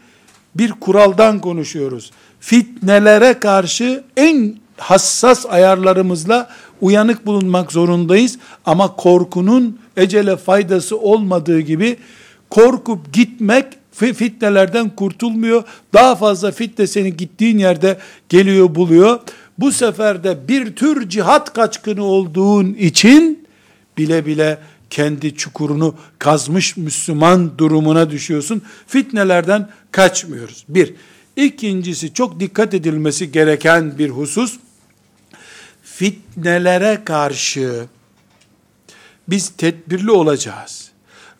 bir 0.55 0.71
kuraldan 0.71 1.41
konuşuyoruz. 1.41 2.11
Fitnelere 2.41 3.35
karşı 3.35 4.05
en 4.17 4.57
hassas 4.77 5.47
ayarlarımızla 5.47 6.49
uyanık 6.85 7.27
bulunmak 7.27 7.73
zorundayız. 7.73 8.39
Ama 8.65 8.97
korkunun 8.97 9.79
ecele 9.97 10.37
faydası 10.37 10.99
olmadığı 10.99 11.61
gibi 11.61 11.97
korkup 12.51 13.13
gitmek 13.13 13.67
fitnelerden 13.93 14.97
kurtulmuyor. 14.97 15.63
Daha 15.95 16.15
fazla 16.15 16.51
fitne 16.53 16.87
seni 16.87 17.17
gittiğin 17.17 17.59
yerde 17.59 17.99
geliyor 18.29 18.75
buluyor. 18.75 19.21
Bu 19.59 19.73
sefer 19.73 20.25
de 20.25 20.49
bir 20.49 20.77
tür 20.77 21.09
cihat 21.09 21.53
kaçkını 21.53 22.05
olduğun 22.05 22.75
için 22.75 23.47
bile 23.99 24.27
bile 24.27 24.59
kendi 24.91 25.35
çukurunu 25.35 25.95
kazmış 26.19 26.77
Müslüman 26.77 27.59
durumuna 27.59 28.11
düşüyorsun. 28.11 28.63
Fitnelerden 28.87 29.69
kaçmıyoruz. 29.91 30.65
Bir. 30.69 30.95
İkincisi 31.37 32.15
çok 32.15 32.41
dikkat 32.41 32.75
edilmesi 32.75 33.33
gereken 33.33 33.99
bir 33.99 34.11
husus. 34.11 34.59
Fitnelere 35.97 37.05
karşı 37.05 37.87
biz 39.29 39.49
tedbirli 39.49 40.11
olacağız. 40.11 40.91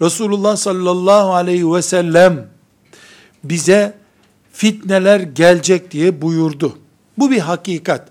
Resulullah 0.03 0.57
sallallahu 0.57 1.35
aleyhi 1.35 1.73
ve 1.73 1.83
sellem 1.83 2.47
bize 3.45 3.95
fitneler 4.53 5.21
gelecek 5.21 5.91
diye 5.91 6.23
buyurdu. 6.23 6.79
Bu 7.19 7.31
bir 7.31 7.39
hakikat. 7.39 8.09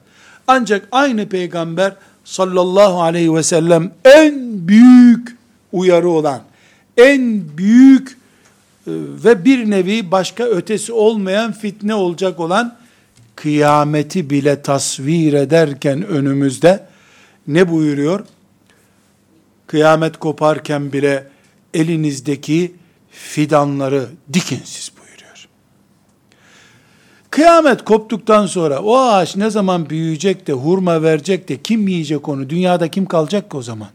Ancak 0.47 0.87
aynı 0.91 1.29
peygamber 1.29 1.95
sallallahu 2.23 3.01
aleyhi 3.01 3.35
ve 3.35 3.43
sellem 3.43 3.91
en 4.05 4.67
büyük 4.67 5.37
uyarı 5.71 6.09
olan, 6.09 6.41
en 6.97 7.43
büyük 7.57 8.09
e, 8.11 8.15
ve 9.23 9.45
bir 9.45 9.69
nevi 9.71 10.11
başka 10.11 10.43
ötesi 10.43 10.93
olmayan 10.93 11.51
fitne 11.51 11.95
olacak 11.95 12.39
olan 12.39 12.82
kıyameti 13.43 14.29
bile 14.29 14.61
tasvir 14.61 15.33
ederken 15.33 16.07
önümüzde 16.07 16.85
ne 17.47 17.71
buyuruyor? 17.71 18.25
Kıyamet 19.67 20.17
koparken 20.17 20.93
bile 20.93 21.27
elinizdeki 21.73 22.75
fidanları 23.11 24.07
dikin 24.33 24.59
siz 24.65 24.91
buyuruyor. 24.97 25.47
Kıyamet 27.29 27.83
koptuktan 27.85 28.45
sonra 28.45 28.79
o 28.79 28.97
ağaç 28.97 29.35
ne 29.35 29.49
zaman 29.49 29.89
büyüyecek 29.89 30.47
de 30.47 30.53
hurma 30.53 31.01
verecek 31.03 31.49
de 31.49 31.61
kim 31.61 31.87
yiyecek 31.87 32.29
onu? 32.29 32.49
Dünyada 32.49 32.91
kim 32.91 33.05
kalacak 33.05 33.51
ki 33.51 33.57
o 33.57 33.61
zaman? 33.61 33.89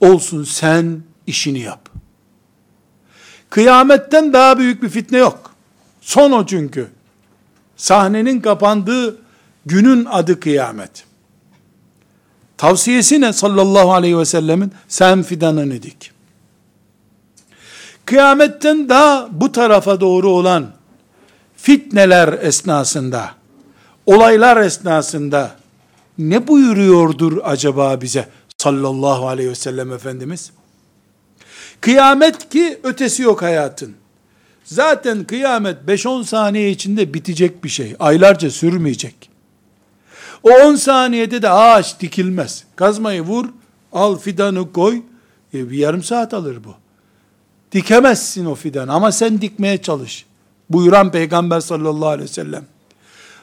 Olsun 0.00 0.44
sen 0.44 1.02
işini 1.26 1.58
yap. 1.58 1.88
Kıyametten 3.50 4.32
daha 4.32 4.58
büyük 4.58 4.82
bir 4.82 4.88
fitne 4.88 5.18
yok. 5.18 5.54
Son 6.00 6.32
o 6.32 6.46
çünkü. 6.46 6.97
Sahnenin 7.78 8.40
kapandığı 8.40 9.16
günün 9.66 10.04
adı 10.04 10.40
kıyamet. 10.40 11.04
Tavsiyesi 12.56 13.20
ne 13.20 13.32
sallallahu 13.32 13.92
aleyhi 13.92 14.18
ve 14.18 14.24
sellemin? 14.24 14.72
Sen 14.88 15.22
fidanını 15.22 15.82
dik. 15.82 16.12
Kıyametten 18.04 18.88
daha 18.88 19.28
bu 19.30 19.52
tarafa 19.52 20.00
doğru 20.00 20.30
olan 20.30 20.66
fitneler 21.56 22.32
esnasında, 22.42 23.30
olaylar 24.06 24.56
esnasında 24.56 25.56
ne 26.18 26.48
buyuruyordur 26.48 27.38
acaba 27.44 28.00
bize 28.00 28.28
sallallahu 28.58 29.28
aleyhi 29.28 29.50
ve 29.50 29.54
sellem 29.54 29.92
Efendimiz? 29.92 30.50
Kıyamet 31.80 32.48
ki 32.48 32.80
ötesi 32.82 33.22
yok 33.22 33.42
hayatın. 33.42 33.94
Zaten 34.68 35.24
kıyamet 35.24 35.76
5-10 35.88 36.24
saniye 36.24 36.70
içinde 36.70 37.14
bitecek 37.14 37.64
bir 37.64 37.68
şey. 37.68 37.96
Aylarca 37.98 38.50
sürmeyecek. 38.50 39.30
O 40.42 40.50
10 40.50 40.74
saniyede 40.74 41.42
de 41.42 41.50
ağaç 41.50 42.00
dikilmez. 42.00 42.64
Kazmayı 42.76 43.22
vur, 43.22 43.46
al 43.92 44.18
fidanı 44.18 44.72
koy. 44.72 45.02
E, 45.54 45.70
bir 45.70 45.78
yarım 45.78 46.02
saat 46.02 46.34
alır 46.34 46.64
bu. 46.64 46.74
Dikemezsin 47.72 48.44
o 48.44 48.54
fidanı 48.54 48.92
ama 48.92 49.12
sen 49.12 49.40
dikmeye 49.40 49.82
çalış. 49.82 50.26
Buyuran 50.70 51.12
Peygamber 51.12 51.60
sallallahu 51.60 52.08
aleyhi 52.08 52.30
ve 52.30 52.34
sellem. 52.34 52.64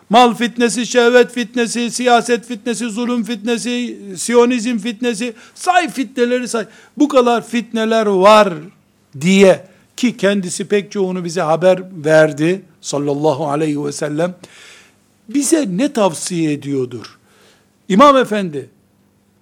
Mal 0.10 0.34
fitnesi, 0.34 0.88
şehvet 0.88 1.32
fitnesi, 1.32 1.92
siyaset 1.92 2.46
fitnesi, 2.46 2.90
zulüm 2.90 3.24
fitnesi, 3.24 4.00
siyonizm 4.18 4.78
fitnesi, 4.78 5.34
say 5.56 5.90
fitneleri 5.90 6.48
say. 6.48 6.66
Bu 6.98 7.08
kadar 7.08 7.48
fitneler 7.48 8.06
var 8.06 8.54
diye 9.22 9.75
ki 9.98 10.18
kendisi 10.18 10.68
pek 10.68 10.92
çoğunu 10.92 11.24
bize 11.24 11.42
haber 11.42 11.84
verdi 12.06 12.62
sallallahu 12.82 13.48
aleyhi 13.48 13.86
ve 13.86 13.92
sellem. 13.92 14.36
Bize 15.30 15.66
ne 15.70 15.94
tavsiye 15.94 16.54
ediyordur? 16.54 17.20
İmam 17.90 18.18
efendi 18.18 18.70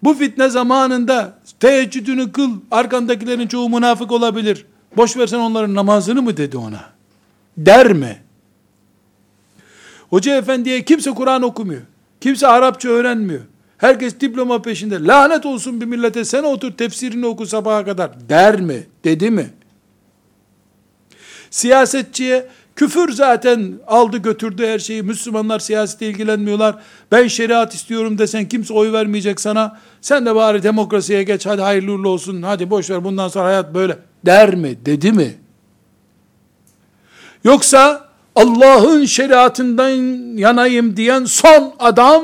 bu 0.04 0.14
fitne 0.14 0.50
zamanında 0.50 1.40
teheccüdünü 1.60 2.32
kıl, 2.32 2.52
arkandakilerin 2.72 3.48
çoğu 3.48 3.70
münafık 3.70 4.12
olabilir. 4.12 4.66
Boş 4.98 5.18
versen 5.18 5.40
onların 5.40 5.76
namazını 5.76 6.22
mı 6.22 6.38
dedi 6.38 6.58
ona? 6.58 6.84
Der 7.58 7.94
mi? 7.94 8.18
Hoca 10.10 10.36
efendiye 10.38 10.84
kimse 10.84 11.12
Kur'an 11.12 11.42
okumuyor. 11.42 11.82
Kimse 12.22 12.48
Arapça 12.48 12.90
öğrenmiyor. 12.90 13.42
Herkes 13.78 14.20
diploma 14.20 14.62
peşinde. 14.62 15.04
Lanet 15.04 15.46
olsun 15.46 15.82
bir 15.82 15.86
millete 15.86 16.26
sen 16.26 16.44
otur 16.44 16.72
tefsirini 16.72 17.26
oku 17.26 17.46
sabaha 17.46 17.86
kadar. 17.86 18.30
Der 18.30 18.62
mi? 18.62 18.84
Dedi 19.04 19.32
mi? 19.32 19.50
Siyasetçiye 21.54 22.48
küfür 22.76 23.12
zaten 23.12 23.74
aldı 23.88 24.18
götürdü 24.18 24.68
her 24.68 24.80
şeyi. 24.80 25.04
Müslümanlar 25.04 25.60
siyasete 25.60 26.08
ilgilenmiyorlar. 26.08 26.76
Ben 27.12 27.28
şeriat 27.28 27.74
istiyorum 27.76 28.18
desen 28.18 28.50
kimse 28.50 28.74
oy 28.74 28.92
vermeyecek 28.92 29.42
sana. 29.42 29.80
Sen 30.02 30.26
de 30.26 30.36
bari 30.36 30.64
demokrasiye 30.64 31.24
geç 31.24 31.46
hadi 31.46 31.62
hayırlı 31.62 32.10
olsun. 32.10 32.42
Hadi 32.42 32.70
boş 32.70 32.90
ver 32.90 33.04
bundan 33.04 33.28
sonra 33.28 33.46
hayat 33.46 33.74
böyle. 33.74 33.98
Der 34.26 34.56
mi? 34.56 34.86
Dedi 34.86 35.12
mi? 35.12 35.36
Yoksa 37.44 38.10
Allah'ın 38.36 39.06
şeriatından 39.06 39.90
yanayım 40.38 40.98
diyen 40.98 41.26
son 41.26 41.74
adam 41.80 42.24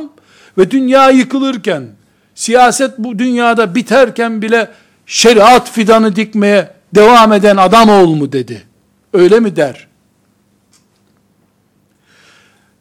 ve 0.58 0.72
dünya 0.72 1.10
yıkılırken, 1.10 1.88
siyaset 2.36 2.98
bu 2.98 3.20
dünyada 3.20 3.76
biterken 3.76 4.42
bile 4.42 4.72
şeriat 5.06 5.72
fidanı 5.72 6.16
dikmeye 6.16 6.72
devam 6.96 7.34
eden 7.34 7.58
adam 7.58 7.90
ol 7.90 8.16
mu 8.16 8.32
dedi. 8.32 8.69
Öyle 9.14 9.40
mi 9.40 9.56
der? 9.56 9.88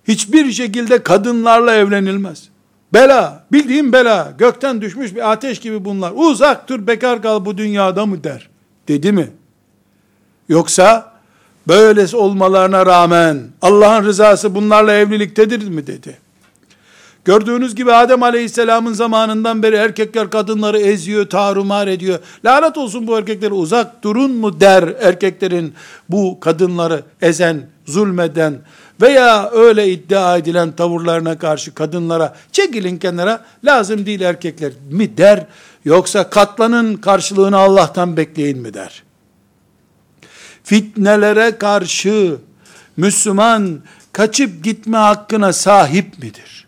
Hiçbir 0.08 0.52
şekilde 0.52 1.02
kadınlarla 1.02 1.74
evlenilmez. 1.74 2.48
Bela, 2.94 3.44
bildiğim 3.52 3.92
bela, 3.92 4.34
gökten 4.38 4.80
düşmüş 4.80 5.14
bir 5.14 5.32
ateş 5.32 5.60
gibi 5.60 5.84
bunlar. 5.84 6.12
Uzak 6.16 6.68
dur 6.68 6.86
bekar 6.86 7.22
kal 7.22 7.44
bu 7.44 7.58
dünyada 7.58 8.06
mı 8.06 8.24
der. 8.24 8.48
Dedi 8.88 9.12
mi? 9.12 9.30
Yoksa 10.48 11.12
böylesi 11.68 12.16
olmalarına 12.16 12.86
rağmen 12.86 13.42
Allah'ın 13.62 14.04
rızası 14.04 14.54
bunlarla 14.54 14.92
evliliktedir 14.92 15.68
mi 15.68 15.86
dedi. 15.86 16.18
Gördüğünüz 17.28 17.74
gibi 17.74 17.92
Adem 17.92 18.22
Aleyhisselam'ın 18.22 18.92
zamanından 18.92 19.62
beri 19.62 19.76
erkekler 19.76 20.30
kadınları 20.30 20.78
eziyor, 20.78 21.26
tarumar 21.26 21.88
ediyor. 21.88 22.18
Lanet 22.44 22.78
olsun 22.78 23.06
bu 23.06 23.18
erkeklere 23.18 23.54
uzak 23.54 24.04
durun 24.04 24.30
mu 24.30 24.60
der 24.60 24.94
erkeklerin 25.00 25.74
bu 26.08 26.40
kadınları 26.40 27.02
ezen, 27.22 27.66
zulmeden 27.86 28.58
veya 29.00 29.50
öyle 29.50 29.88
iddia 29.88 30.36
edilen 30.36 30.72
tavırlarına 30.72 31.38
karşı 31.38 31.74
kadınlara 31.74 32.36
çekilin 32.52 32.98
kenara 32.98 33.44
lazım 33.64 34.06
değil 34.06 34.20
erkekler 34.20 34.72
mi 34.90 35.16
der 35.16 35.46
yoksa 35.84 36.30
katlanın 36.30 36.94
karşılığını 36.94 37.56
Allah'tan 37.56 38.16
bekleyin 38.16 38.58
mi 38.58 38.74
der 38.74 39.02
fitnelere 40.64 41.58
karşı 41.58 42.36
Müslüman 42.96 43.80
kaçıp 44.12 44.64
gitme 44.64 44.96
hakkına 44.96 45.52
sahip 45.52 46.18
midir? 46.18 46.67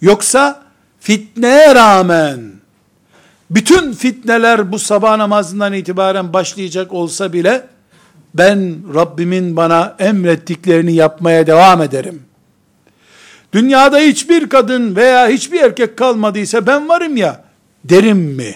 Yoksa 0.00 0.62
fitneye 1.00 1.74
rağmen 1.74 2.40
bütün 3.50 3.92
fitneler 3.92 4.72
bu 4.72 4.78
sabah 4.78 5.16
namazından 5.16 5.72
itibaren 5.72 6.32
başlayacak 6.32 6.92
olsa 6.92 7.32
bile 7.32 7.66
ben 8.34 8.76
Rabbimin 8.94 9.56
bana 9.56 9.96
emrettiklerini 9.98 10.94
yapmaya 10.94 11.46
devam 11.46 11.82
ederim. 11.82 12.22
Dünyada 13.52 13.98
hiçbir 13.98 14.48
kadın 14.48 14.96
veya 14.96 15.28
hiçbir 15.28 15.60
erkek 15.60 15.96
kalmadıysa 15.96 16.66
ben 16.66 16.88
varım 16.88 17.16
ya 17.16 17.44
derim 17.84 18.18
mi? 18.18 18.54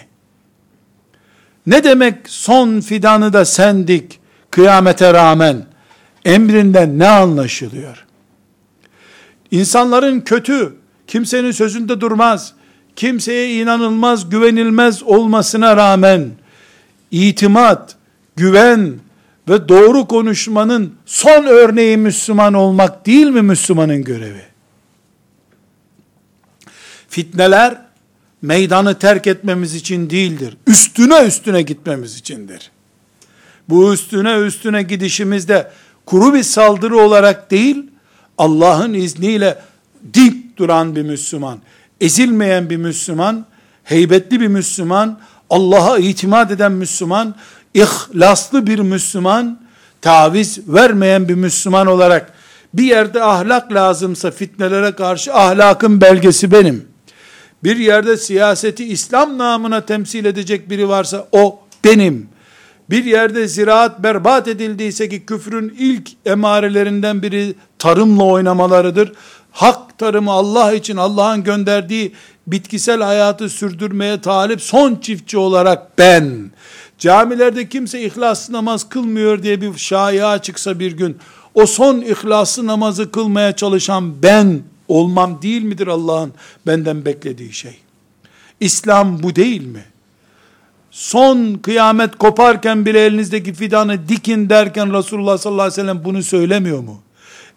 Ne 1.67 1.85
demek 1.85 2.17
son 2.27 2.81
fidanı 2.81 3.33
da 3.33 3.45
sendik 3.45 4.21
kıyamete 4.51 5.15
rağmen 5.15 5.67
emrinden 6.25 6.99
ne 6.99 7.09
anlaşılıyor? 7.09 8.07
İnsanların 9.51 10.21
kötü, 10.21 10.77
kimsenin 11.11 11.51
sözünde 11.51 12.01
durmaz, 12.01 12.53
kimseye 12.97 13.55
inanılmaz, 13.63 14.31
güvenilmez 14.31 15.03
olmasına 15.03 15.77
rağmen 15.77 16.31
itimat, 17.11 17.97
güven 18.37 18.95
ve 19.49 19.69
doğru 19.69 20.07
konuşmanın 20.07 20.95
son 21.07 21.45
örneği 21.45 21.97
Müslüman 21.97 22.55
olmak 22.55 23.07
değil 23.07 23.27
mi 23.27 23.43
Müslümanın 23.43 24.05
görevi? 24.05 24.43
Fitneler 27.09 27.79
meydanı 28.43 28.99
terk 28.99 29.27
etmemiz 29.27 29.75
için 29.75 30.11
değildir. 30.11 30.57
Üstüne 30.67 31.25
üstüne 31.27 31.63
gitmemiz 31.63 32.17
içindir. 32.17 32.71
Bu 33.69 33.95
üstüne 33.95 34.35
üstüne 34.35 34.83
gidişimizde 34.83 35.71
kuru 36.07 36.35
bir 36.35 36.43
saldırı 36.43 36.97
olarak 36.97 37.51
değil, 37.51 37.87
Allah'ın 38.39 38.95
izniyle 38.95 39.59
dik 40.15 40.59
duran 40.59 40.97
bir 40.97 41.03
Müslüman, 41.03 41.59
ezilmeyen 42.01 42.71
bir 42.71 42.77
Müslüman, 42.77 43.47
heybetli 43.85 44.41
bir 44.41 44.49
Müslüman, 44.49 45.21
Allah'a 45.51 45.99
itimat 45.99 46.51
eden 46.51 46.73
Müslüman, 46.73 47.35
ihlaslı 47.75 48.67
bir 48.67 48.79
Müslüman, 48.79 49.61
taviz 50.03 50.59
vermeyen 50.69 51.29
bir 51.29 51.35
Müslüman 51.35 51.87
olarak 51.87 52.33
bir 52.75 52.85
yerde 52.85 53.23
ahlak 53.23 53.73
lazımsa 53.73 54.31
fitnelere 54.31 54.93
karşı 54.93 55.35
ahlakın 55.35 56.01
belgesi 56.01 56.53
benim. 56.53 56.89
Bir 57.65 57.77
yerde 57.77 58.17
siyaseti 58.17 58.85
İslam 58.85 59.39
namına 59.39 59.87
temsil 59.87 60.25
edecek 60.25 60.71
biri 60.71 60.89
varsa 60.89 61.29
o 61.33 61.61
benim. 61.85 62.29
Bir 62.91 63.05
yerde 63.05 63.49
ziraat 63.49 64.03
berbat 64.03 64.49
edildiyse 64.49 65.09
ki 65.09 65.27
küfrün 65.27 65.75
ilk 65.79 66.11
emarelerinden 66.27 67.23
biri 67.23 67.55
tarımla 67.79 68.25
oynamalarıdır. 68.25 69.13
Hak 69.53 69.99
tarımı 69.99 70.31
Allah 70.31 70.73
için 70.73 70.97
Allah'ın 70.97 71.45
gönderdiği 71.45 72.13
bitkisel 72.47 73.03
hayatı 73.03 73.49
sürdürmeye 73.49 74.21
talip 74.21 74.63
son 74.63 74.97
çiftçi 74.97 75.39
olarak 75.39 75.99
ben. 75.99 76.51
Camilerde 76.99 77.69
kimse 77.69 78.03
ihlaslı 78.03 78.55
namaz 78.55 78.89
kılmıyor 78.89 79.43
diye 79.43 79.61
bir 79.61 79.79
şaya 79.79 80.39
çıksa 80.39 80.79
bir 80.79 80.93
gün, 80.93 81.19
o 81.55 81.67
son 81.67 82.01
ihlaslı 82.01 82.67
namazı 82.67 83.11
kılmaya 83.11 83.57
çalışan 83.57 84.23
ben 84.23 84.61
olmam 84.89 85.43
değil 85.43 85.63
midir 85.63 85.87
Allah'ın 85.87 86.33
benden 86.67 87.05
beklediği 87.05 87.53
şey? 87.53 87.79
İslam 88.61 89.23
bu 89.23 89.37
değil 89.37 89.67
mi? 89.67 89.85
Son 90.91 91.55
kıyamet 91.55 92.19
koparken 92.19 92.87
bile 92.87 93.05
elinizdeki 93.05 93.55
fidanı 93.55 94.09
dikin 94.09 94.51
derken 94.51 94.99
Resulullah 94.99 95.39
sallallahu 95.39 95.63
aleyhi 95.63 95.81
ve 95.81 95.83
sellem 95.83 96.05
bunu 96.05 96.23
söylemiyor 96.23 96.81
mu? 96.81 97.01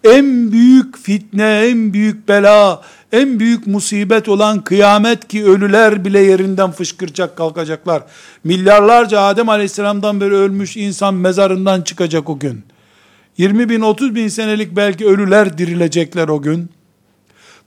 En 0.03 0.51
büyük 0.51 0.97
fitne, 0.97 1.65
en 1.65 1.93
büyük 1.93 2.27
bela, 2.27 2.81
en 3.11 3.39
büyük 3.39 3.67
musibet 3.67 4.29
olan 4.29 4.63
kıyamet 4.63 5.27
ki 5.27 5.45
ölüler 5.45 6.05
bile 6.05 6.19
yerinden 6.19 6.71
fışkıracak 6.71 7.37
kalkacaklar. 7.37 8.03
Milyarlarca 8.43 9.21
Adem 9.21 9.49
aleyhisselamdan 9.49 10.21
beri 10.21 10.33
ölmüş 10.33 10.77
insan 10.77 11.13
mezarından 11.13 11.81
çıkacak 11.81 12.29
o 12.29 12.39
gün. 12.39 12.63
20 13.37 13.69
bin 13.69 13.81
30 13.81 14.15
bin 14.15 14.27
senelik 14.27 14.75
belki 14.75 15.05
ölüler 15.05 15.57
dirilecekler 15.57 16.27
o 16.27 16.41
gün. 16.41 16.69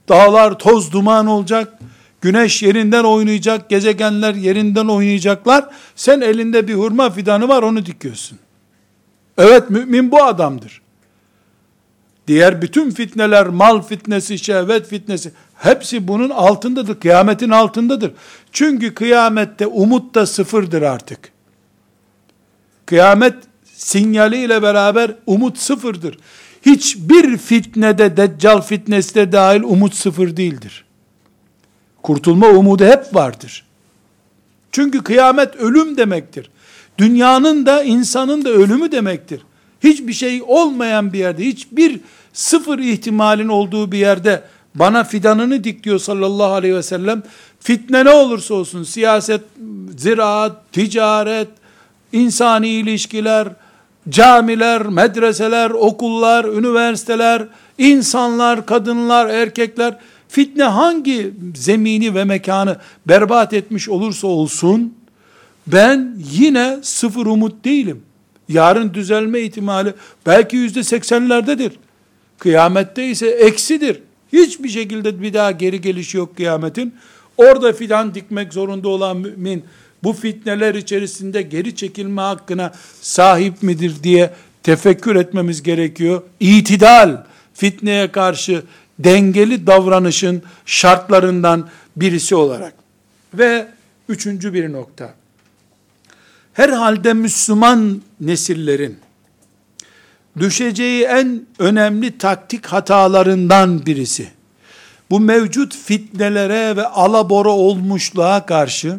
Dağlar 0.09 0.59
toz 0.59 0.91
duman 0.91 1.27
olacak. 1.27 1.76
Güneş 2.21 2.63
yerinden 2.63 3.03
oynayacak. 3.03 3.69
Gezegenler 3.69 4.33
yerinden 4.33 4.87
oynayacaklar. 4.87 5.65
Sen 5.95 6.21
elinde 6.21 6.67
bir 6.67 6.73
hurma 6.73 7.09
fidanı 7.09 7.47
var 7.47 7.63
onu 7.63 7.85
dikiyorsun. 7.85 8.39
Evet 9.37 9.69
mümin 9.69 10.11
bu 10.11 10.23
adamdır. 10.23 10.81
Diğer 12.27 12.61
bütün 12.61 12.91
fitneler, 12.91 13.47
mal 13.47 13.81
fitnesi, 13.81 14.39
şehvet 14.39 14.87
fitnesi, 14.87 15.31
hepsi 15.55 16.07
bunun 16.07 16.29
altındadır, 16.29 16.99
kıyametin 16.99 17.49
altındadır. 17.49 18.11
Çünkü 18.51 18.93
kıyamette 18.93 19.67
umut 19.67 20.15
da 20.15 20.25
sıfırdır 20.25 20.81
artık. 20.81 21.31
Kıyamet 22.85 23.35
sinyaliyle 23.73 24.61
beraber 24.61 25.15
umut 25.25 25.57
sıfırdır. 25.57 26.17
Hiçbir 26.65 27.37
fitnede, 27.37 28.17
deccal 28.17 28.61
fitnesi 28.61 29.15
de 29.15 29.31
dahil 29.31 29.61
umut 29.63 29.95
sıfır 29.95 30.37
değildir. 30.37 30.86
Kurtulma 32.03 32.47
umudu 32.47 32.85
hep 32.85 33.15
vardır. 33.15 33.65
Çünkü 34.71 35.03
kıyamet 35.03 35.55
ölüm 35.55 35.97
demektir. 35.97 36.49
Dünyanın 36.97 37.65
da 37.65 37.83
insanın 37.83 38.45
da 38.45 38.49
ölümü 38.49 38.91
demektir. 38.91 39.41
Hiçbir 39.83 40.13
şey 40.13 40.41
olmayan 40.47 41.13
bir 41.13 41.19
yerde, 41.19 41.45
hiçbir 41.45 41.99
sıfır 42.33 42.79
ihtimalin 42.79 43.47
olduğu 43.47 43.91
bir 43.91 43.97
yerde 43.97 44.43
bana 44.75 45.03
fidanını 45.03 45.63
dik 45.63 45.83
diyor 45.83 45.99
sallallahu 45.99 46.53
aleyhi 46.53 46.75
ve 46.75 46.83
sellem. 46.83 47.23
Fitne 47.59 48.05
ne 48.05 48.09
olursa 48.09 48.53
olsun, 48.53 48.83
siyaset, 48.83 49.41
ziraat, 49.97 50.71
ticaret, 50.71 51.47
insani 52.11 52.69
ilişkiler, 52.69 53.47
camiler, 54.09 54.81
medreseler, 54.81 55.69
okullar, 55.69 56.45
üniversiteler, 56.45 57.47
insanlar, 57.77 58.65
kadınlar, 58.65 59.29
erkekler, 59.29 59.97
fitne 60.29 60.63
hangi 60.63 61.33
zemini 61.55 62.15
ve 62.15 62.23
mekanı 62.23 62.77
berbat 63.07 63.53
etmiş 63.53 63.89
olursa 63.89 64.27
olsun, 64.27 64.93
ben 65.67 66.15
yine 66.31 66.77
sıfır 66.81 67.25
umut 67.25 67.65
değilim. 67.65 68.01
Yarın 68.49 68.93
düzelme 68.93 69.41
ihtimali 69.41 69.93
belki 70.25 70.55
yüzde 70.55 70.83
seksenlerdedir. 70.83 71.71
Kıyamette 72.39 73.07
ise 73.07 73.27
eksidir. 73.27 73.99
Hiçbir 74.33 74.69
şekilde 74.69 75.21
bir 75.21 75.33
daha 75.33 75.51
geri 75.51 75.81
geliş 75.81 76.15
yok 76.15 76.37
kıyametin. 76.37 76.93
Orada 77.37 77.73
fidan 77.73 78.15
dikmek 78.15 78.53
zorunda 78.53 78.89
olan 78.89 79.17
mümin, 79.17 79.63
bu 80.03 80.13
fitneler 80.13 80.75
içerisinde 80.75 81.41
geri 81.41 81.75
çekilme 81.75 82.21
hakkına 82.21 82.71
sahip 83.01 83.63
midir 83.63 83.93
diye 84.03 84.33
tefekkür 84.63 85.15
etmemiz 85.15 85.63
gerekiyor. 85.63 86.21
İtidal, 86.39 87.23
fitneye 87.53 88.11
karşı 88.11 88.63
dengeli 88.99 89.67
davranışın 89.67 90.43
şartlarından 90.65 91.69
birisi 91.95 92.35
olarak. 92.35 92.73
Ve 93.33 93.67
üçüncü 94.09 94.53
bir 94.53 94.73
nokta. 94.73 95.13
Herhalde 96.53 97.13
Müslüman 97.13 98.01
nesillerin 98.19 98.99
düşeceği 100.39 101.03
en 101.03 101.45
önemli 101.59 102.17
taktik 102.17 102.65
hatalarından 102.65 103.85
birisi. 103.85 104.27
Bu 105.09 105.19
mevcut 105.19 105.75
fitnelere 105.75 106.75
ve 106.75 106.87
alabora 106.87 107.49
olmuşluğa 107.49 108.45
karşı 108.45 108.97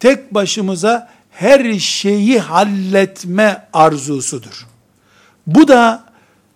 tek 0.00 0.34
başımıza 0.34 1.10
her 1.30 1.78
şeyi 1.78 2.38
halletme 2.38 3.68
arzusudur. 3.72 4.66
Bu 5.46 5.68
da 5.68 6.04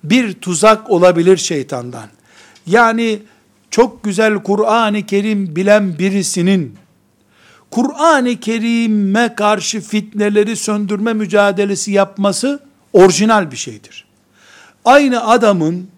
bir 0.04 0.32
tuzak 0.32 0.90
olabilir 0.90 1.36
şeytandan. 1.36 2.08
Yani 2.66 3.18
çok 3.70 4.04
güzel 4.04 4.34
Kur'an-ı 4.34 5.06
Kerim 5.06 5.56
bilen 5.56 5.98
birisinin 5.98 6.76
Kur'an-ı 7.70 8.40
Kerim'e 8.40 9.34
karşı 9.34 9.80
fitneleri 9.80 10.56
söndürme 10.56 11.12
mücadelesi 11.12 11.92
yapması 11.92 12.60
orijinal 12.92 13.50
bir 13.50 13.56
şeydir. 13.56 14.04
Aynı 14.84 15.26
adamın 15.28 15.88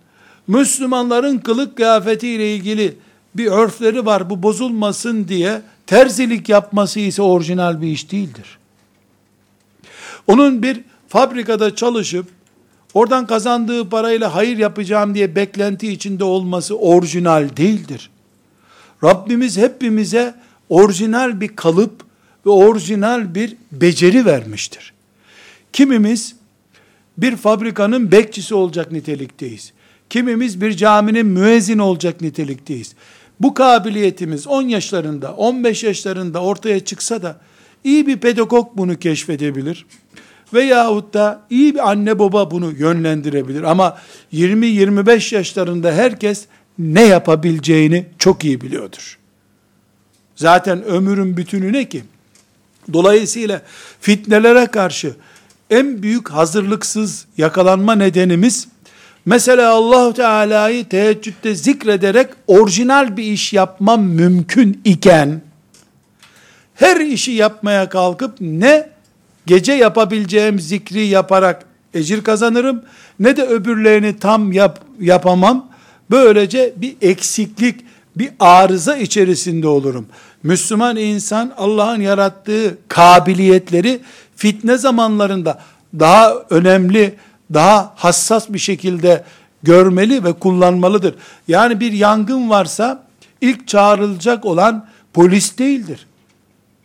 Müslümanların 0.46 1.38
kılık 1.38 1.76
kıyafetiyle 1.76 2.54
ilgili 2.54 2.96
bir 3.34 3.46
örfleri 3.46 4.06
var 4.06 4.30
bu 4.30 4.42
bozulmasın 4.42 5.28
diye 5.28 5.62
terzilik 5.86 6.48
yapması 6.48 7.00
ise 7.00 7.22
orijinal 7.22 7.82
bir 7.82 7.86
iş 7.86 8.12
değildir. 8.12 8.58
Onun 10.26 10.62
bir 10.62 10.80
fabrikada 11.08 11.74
çalışıp 11.74 12.26
oradan 12.94 13.26
kazandığı 13.26 13.88
parayla 13.88 14.34
hayır 14.34 14.58
yapacağım 14.58 15.14
diye 15.14 15.36
beklenti 15.36 15.92
içinde 15.92 16.24
olması 16.24 16.78
orijinal 16.78 17.56
değildir. 17.56 18.10
Rabbimiz 19.04 19.58
hepimize 19.58 20.34
orijinal 20.68 21.40
bir 21.40 21.48
kalıp 21.48 22.02
ve 22.46 22.50
orijinal 22.50 23.34
bir 23.34 23.56
beceri 23.72 24.26
vermiştir. 24.26 24.92
Kimimiz 25.72 26.36
bir 27.18 27.36
fabrikanın 27.36 28.12
bekçisi 28.12 28.54
olacak 28.54 28.92
nitelikteyiz. 28.92 29.72
Kimimiz 30.10 30.60
bir 30.60 30.72
caminin 30.72 31.26
müezzin 31.26 31.78
olacak 31.78 32.20
nitelikteyiz. 32.20 32.94
bu 33.40 33.54
kabiliyetimiz 33.54 34.46
10 34.46 34.62
yaşlarında, 34.62 35.34
15 35.34 35.84
yaşlarında 35.84 36.42
ortaya 36.42 36.80
çıksa 36.80 37.22
da 37.22 37.40
iyi 37.84 38.06
bir 38.06 38.16
pedagog 38.16 38.68
bunu 38.74 38.98
keşfedebilir. 38.98 39.86
Veyahut 40.54 41.14
da 41.14 41.42
iyi 41.50 41.74
bir 41.74 41.90
anne 41.90 42.18
baba 42.18 42.50
bunu 42.50 42.72
yönlendirebilir. 42.72 43.62
Ama 43.62 43.98
20-25 44.32 45.34
yaşlarında 45.34 45.92
herkes 45.92 46.46
ne 46.78 47.02
yapabileceğini 47.02 48.06
çok 48.18 48.44
iyi 48.44 48.60
biliyordur. 48.60 49.18
Zaten 50.36 50.84
ömrün 50.84 51.36
bütünü 51.36 51.72
ne 51.72 51.88
ki? 51.88 52.02
Dolayısıyla 52.92 53.62
fitnelere 54.00 54.66
karşı 54.66 55.14
en 55.70 56.02
büyük 56.02 56.30
hazırlıksız 56.30 57.26
yakalanma 57.38 57.94
nedenimiz 57.94 58.68
mesela 59.26 59.72
Allah 59.72 60.14
Teala'yı 60.14 60.88
teheccüde 60.88 61.54
zikrederek 61.54 62.30
orijinal 62.46 63.16
bir 63.16 63.24
iş 63.24 63.52
yapmam 63.52 64.02
mümkün 64.02 64.80
iken 64.84 65.40
her 66.74 67.00
işi 67.00 67.32
yapmaya 67.32 67.88
kalkıp 67.88 68.36
ne 68.40 68.90
gece 69.48 69.72
yapabileceğim 69.72 70.60
zikri 70.60 71.06
yaparak 71.06 71.64
ecir 71.94 72.24
kazanırım 72.24 72.82
ne 73.20 73.36
de 73.36 73.42
öbürlerini 73.42 74.18
tam 74.18 74.52
yap, 74.52 74.80
yapamam. 75.00 75.68
Böylece 76.10 76.74
bir 76.76 76.96
eksiklik, 77.00 77.84
bir 78.16 78.30
arıza 78.40 78.96
içerisinde 78.96 79.68
olurum. 79.68 80.06
Müslüman 80.42 80.96
insan 80.96 81.52
Allah'ın 81.56 82.00
yarattığı 82.00 82.78
kabiliyetleri 82.88 84.00
fitne 84.36 84.78
zamanlarında 84.78 85.58
daha 85.98 86.34
önemli, 86.50 87.14
daha 87.54 87.92
hassas 87.96 88.48
bir 88.48 88.58
şekilde 88.58 89.24
görmeli 89.62 90.24
ve 90.24 90.32
kullanmalıdır. 90.32 91.14
Yani 91.48 91.80
bir 91.80 91.92
yangın 91.92 92.50
varsa 92.50 93.02
ilk 93.40 93.68
çağrılacak 93.68 94.44
olan 94.44 94.86
polis 95.12 95.58
değildir. 95.58 96.07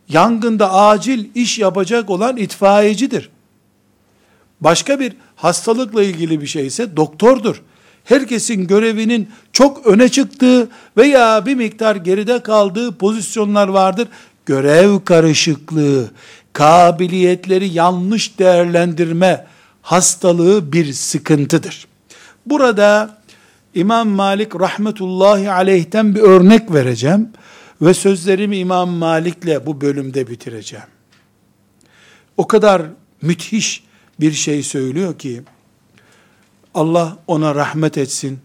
Yangında 0.09 0.73
acil 0.73 1.25
iş 1.35 1.59
yapacak 1.59 2.09
olan 2.09 2.37
itfaiyecidir. 2.37 3.29
Başka 4.61 4.99
bir 4.99 5.13
hastalıkla 5.35 6.03
ilgili 6.03 6.41
bir 6.41 6.47
şey 6.47 6.67
ise 6.67 6.97
doktordur. 6.97 7.61
Herkesin 8.03 8.67
görevinin 8.67 9.29
çok 9.53 9.87
öne 9.87 10.09
çıktığı 10.09 10.69
veya 10.97 11.45
bir 11.45 11.55
miktar 11.55 11.95
geride 11.95 12.43
kaldığı 12.43 12.97
pozisyonlar 12.97 13.67
vardır. 13.67 14.07
Görev 14.45 14.99
karışıklığı, 15.05 16.11
kabiliyetleri 16.53 17.67
yanlış 17.67 18.39
değerlendirme 18.39 19.45
hastalığı 19.81 20.73
bir 20.73 20.93
sıkıntıdır. 20.93 21.87
Burada 22.45 23.17
İmam 23.75 24.07
Malik 24.07 24.55
rahmetullahi 24.59 25.51
aleyhten 25.51 26.15
bir 26.15 26.19
örnek 26.19 26.73
vereceğim 26.73 27.29
ve 27.83 27.93
sözlerimi 27.93 28.57
İmam 28.57 28.89
Malik'le 28.89 29.65
bu 29.65 29.81
bölümde 29.81 30.27
bitireceğim. 30.27 30.85
O 32.37 32.47
kadar 32.47 32.81
müthiş 33.21 33.83
bir 34.19 34.31
şey 34.31 34.63
söylüyor 34.63 35.17
ki 35.19 35.41
Allah 36.73 37.17
ona 37.27 37.55
rahmet 37.55 37.97
etsin. 37.97 38.39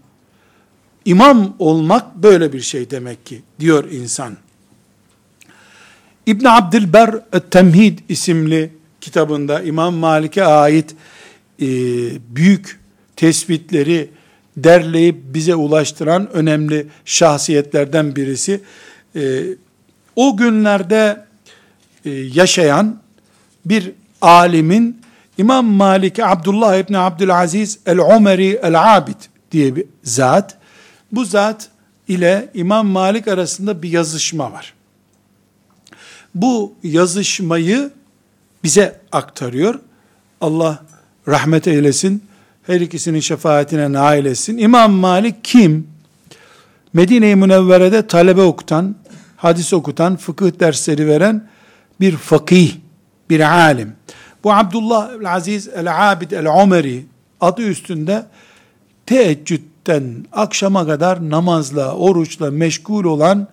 İmam 1.04 1.56
olmak 1.58 2.16
böyle 2.16 2.52
bir 2.52 2.60
şey 2.60 2.90
demek 2.90 3.26
ki 3.26 3.42
diyor 3.60 3.90
insan. 3.90 4.36
İbn 6.26 6.44
Abdülber 6.44 7.14
Temhid 7.50 7.98
isimli 8.08 8.72
kitabında 9.00 9.62
İmam 9.62 9.94
Malik'e 9.94 10.44
ait 10.44 10.94
e, 11.60 11.66
büyük 12.36 12.80
tespitleri 13.16 14.10
derleyip 14.56 15.16
bize 15.34 15.54
ulaştıran 15.54 16.30
önemli 16.32 16.86
şahsiyetlerden 17.04 18.16
birisi. 18.16 18.60
E, 19.16 19.44
o 20.16 20.36
günlerde 20.36 21.24
e, 22.04 22.10
yaşayan 22.10 23.00
bir 23.64 23.92
alimin 24.20 25.00
İmam 25.38 25.66
Malik 25.66 26.18
Abdullah 26.18 26.76
İbni 26.76 26.98
Abdülaziz 26.98 27.78
el-Umeri 27.86 28.60
el-Abid 28.62 29.20
diye 29.52 29.76
bir 29.76 29.84
zat. 30.04 30.56
Bu 31.12 31.24
zat 31.24 31.68
ile 32.08 32.48
İmam 32.54 32.86
Malik 32.86 33.28
arasında 33.28 33.82
bir 33.82 33.90
yazışma 33.90 34.52
var. 34.52 34.74
Bu 36.34 36.74
yazışmayı 36.82 37.90
bize 38.64 39.00
aktarıyor. 39.12 39.80
Allah 40.40 40.84
rahmet 41.28 41.68
eylesin. 41.68 42.24
Her 42.66 42.80
ikisinin 42.80 43.20
şefaatine 43.20 43.92
nail 43.92 44.24
etsin. 44.24 44.58
İmam 44.58 44.92
Malik 44.92 45.44
kim? 45.44 45.86
Medine-i 46.98 47.36
Münevvere'de 47.36 48.06
talebe 48.06 48.42
okutan, 48.42 48.96
hadis 49.36 49.72
okutan, 49.72 50.16
fıkıh 50.16 50.60
dersleri 50.60 51.08
veren 51.08 51.48
bir 52.00 52.16
fakih, 52.16 52.74
bir 53.30 53.40
alim. 53.40 53.92
Bu 54.44 54.52
Abdullah 54.52 55.10
Aziz 55.26 55.68
el-Abid 55.68 56.30
el-Umeri 56.30 57.06
adı 57.40 57.62
üstünde 57.62 58.26
teheccüden 59.06 60.26
akşama 60.32 60.86
kadar 60.86 61.30
namazla, 61.30 61.94
oruçla 61.94 62.50
meşgul 62.50 63.04
olan 63.04 63.48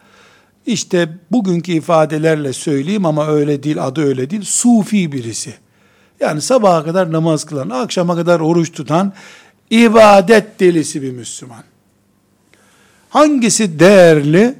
işte 0.65 1.09
bugünkü 1.31 1.71
ifadelerle 1.71 2.53
söyleyeyim 2.53 3.05
ama 3.05 3.27
öyle 3.27 3.63
değil, 3.63 3.83
adı 3.83 4.01
öyle 4.05 4.29
değil. 4.29 4.43
Sufi 4.43 5.11
birisi. 5.11 5.53
Yani 6.19 6.41
sabaha 6.41 6.83
kadar 6.83 7.11
namaz 7.11 7.45
kılan, 7.45 7.69
akşama 7.69 8.15
kadar 8.15 8.39
oruç 8.39 8.71
tutan, 8.71 9.13
ibadet 9.69 10.59
delisi 10.59 11.01
bir 11.01 11.11
Müslüman. 11.11 11.74
Hangisi 13.09 13.79
değerli? 13.79 14.55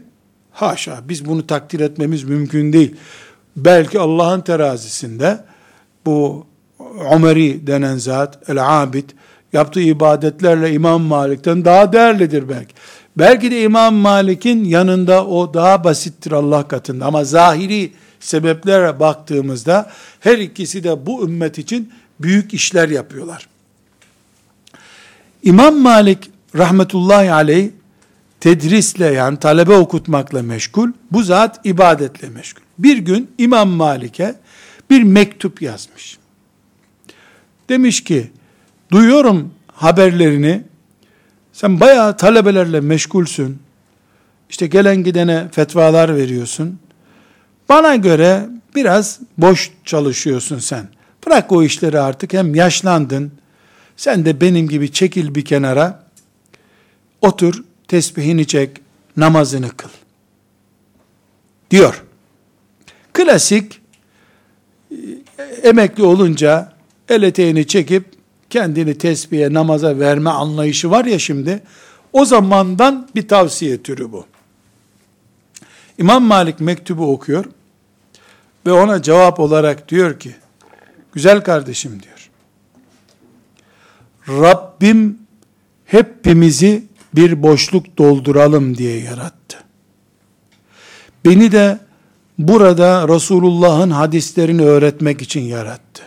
Haşa, 0.51 0.99
biz 1.09 1.25
bunu 1.25 1.47
takdir 1.47 1.79
etmemiz 1.79 2.23
mümkün 2.23 2.73
değil. 2.73 2.95
Belki 3.55 3.99
Allah'ın 3.99 4.41
terazisinde 4.41 5.39
bu 6.05 6.45
Umeri 7.13 7.67
denen 7.67 7.97
zat, 7.97 8.49
el-abid, 8.49 9.09
yaptığı 9.53 9.81
ibadetlerle 9.81 10.73
İmam 10.73 11.01
Malik'ten 11.01 11.65
daha 11.65 11.93
değerlidir 11.93 12.49
belki. 12.49 12.73
Belki 13.17 13.51
de 13.51 13.61
İmam 13.61 13.95
Malik'in 13.95 14.63
yanında 14.63 15.25
o 15.25 15.53
daha 15.53 15.83
basittir 15.83 16.31
Allah 16.31 16.67
katında. 16.67 17.05
Ama 17.05 17.23
zahiri 17.23 17.91
sebeplere 18.19 18.99
baktığımızda 18.99 19.91
her 20.19 20.37
ikisi 20.37 20.83
de 20.83 21.05
bu 21.05 21.23
ümmet 21.23 21.57
için 21.57 21.91
büyük 22.19 22.53
işler 22.53 22.89
yapıyorlar. 22.89 23.47
İmam 25.43 25.77
Malik 25.77 26.31
rahmetullahi 26.55 27.31
aleyh 27.31 27.69
tedrisle 28.39 29.05
yani 29.05 29.39
talebe 29.39 29.73
okutmakla 29.73 30.43
meşgul. 30.43 30.89
Bu 31.11 31.23
zat 31.23 31.65
ibadetle 31.65 32.29
meşgul. 32.29 32.61
Bir 32.77 32.97
gün 32.97 33.31
İmam 33.37 33.69
Malik'e 33.69 34.35
bir 34.89 35.03
mektup 35.03 35.61
yazmış. 35.61 36.17
Demiş 37.69 38.03
ki, 38.03 38.31
duyuyorum 38.91 39.53
haberlerini, 39.67 40.63
sen 41.53 41.79
bayağı 41.79 42.17
talebelerle 42.17 42.79
meşgulsün, 42.79 43.59
işte 44.49 44.67
gelen 44.67 45.03
gidene 45.03 45.47
fetvalar 45.51 46.15
veriyorsun, 46.15 46.79
bana 47.69 47.95
göre 47.95 48.49
biraz 48.75 49.19
boş 49.37 49.71
çalışıyorsun 49.85 50.59
sen. 50.59 50.87
Bırak 51.25 51.51
o 51.51 51.63
işleri 51.63 51.99
artık, 51.99 52.33
hem 52.33 52.55
yaşlandın, 52.55 53.31
sen 53.97 54.25
de 54.25 54.41
benim 54.41 54.67
gibi 54.67 54.91
çekil 54.91 55.35
bir 55.35 55.45
kenara, 55.45 56.03
otur, 57.21 57.63
tesbihini 57.87 58.47
çek, 58.47 58.69
namazını 59.17 59.69
kıl. 59.69 59.89
Diyor. 61.71 62.03
Klasik 63.13 63.81
emekli 65.63 66.03
olunca 66.03 66.73
el 67.09 67.23
eteğini 67.23 67.67
çekip 67.67 68.05
kendini 68.49 68.97
tesbihe, 68.97 69.53
namaza 69.53 69.99
verme 69.99 70.29
anlayışı 70.29 70.91
var 70.91 71.05
ya 71.05 71.19
şimdi. 71.19 71.63
O 72.13 72.25
zamandan 72.25 73.09
bir 73.15 73.27
tavsiye 73.27 73.83
türü 73.83 74.11
bu. 74.11 74.25
İmam 75.97 76.23
Malik 76.23 76.59
mektubu 76.59 77.11
okuyor 77.11 77.45
ve 78.65 78.71
ona 78.71 79.01
cevap 79.01 79.39
olarak 79.39 79.89
diyor 79.89 80.19
ki, 80.19 80.35
güzel 81.13 81.43
kardeşim 81.43 82.01
diyor, 82.03 82.29
Rabbim 84.27 85.19
hepimizi 85.85 86.83
bir 87.15 87.43
boşluk 87.43 87.97
dolduralım 87.97 88.77
diye 88.77 88.99
yarattı. 88.99 89.57
Beni 91.25 91.51
de 91.51 91.79
burada 92.37 93.07
Resulullah'ın 93.07 93.89
hadislerini 93.89 94.61
öğretmek 94.61 95.21
için 95.21 95.41
yarattı. 95.41 96.03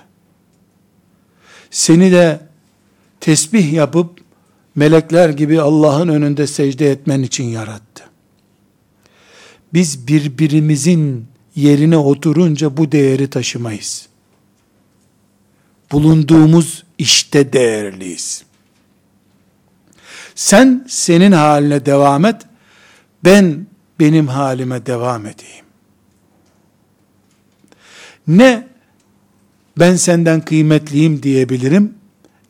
Seni 1.70 2.12
de 2.12 2.40
tesbih 3.20 3.72
yapıp 3.72 4.20
melekler 4.74 5.28
gibi 5.28 5.60
Allah'ın 5.60 6.08
önünde 6.08 6.46
secde 6.46 6.90
etmen 6.90 7.22
için 7.22 7.44
yarattı. 7.44 8.04
Biz 9.72 10.08
birbirimizin 10.08 11.26
yerine 11.56 11.96
oturunca 11.96 12.76
bu 12.76 12.92
değeri 12.92 13.30
taşımayız. 13.30 14.08
Bulunduğumuz 15.92 16.84
işte 16.98 17.52
değerliyiz. 17.52 18.47
Sen 20.38 20.84
senin 20.88 21.32
haline 21.32 21.86
devam 21.86 22.24
et. 22.24 22.42
Ben 23.24 23.66
benim 24.00 24.28
halime 24.28 24.86
devam 24.86 25.26
edeyim. 25.26 25.64
Ne 28.26 28.68
ben 29.78 29.96
senden 29.96 30.40
kıymetliyim 30.40 31.22
diyebilirim, 31.22 31.94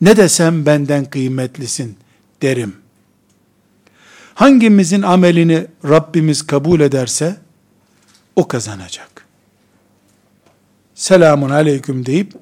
ne 0.01 0.17
de 0.17 0.29
sen 0.29 0.65
benden 0.65 1.05
kıymetlisin 1.05 1.97
derim. 2.41 2.75
Hangimizin 4.33 5.01
amelini 5.01 5.67
Rabbimiz 5.85 6.47
kabul 6.47 6.79
ederse, 6.79 7.37
o 8.35 8.47
kazanacak. 8.47 9.25
Selamun 10.95 11.49
aleyküm 11.49 12.05
deyip, 12.05 12.33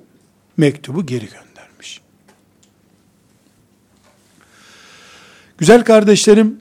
mektubu 0.57 1.05
geri 1.05 1.25
göndermiş. 1.25 1.46
Güzel 5.57 5.83
kardeşlerim, 5.83 6.57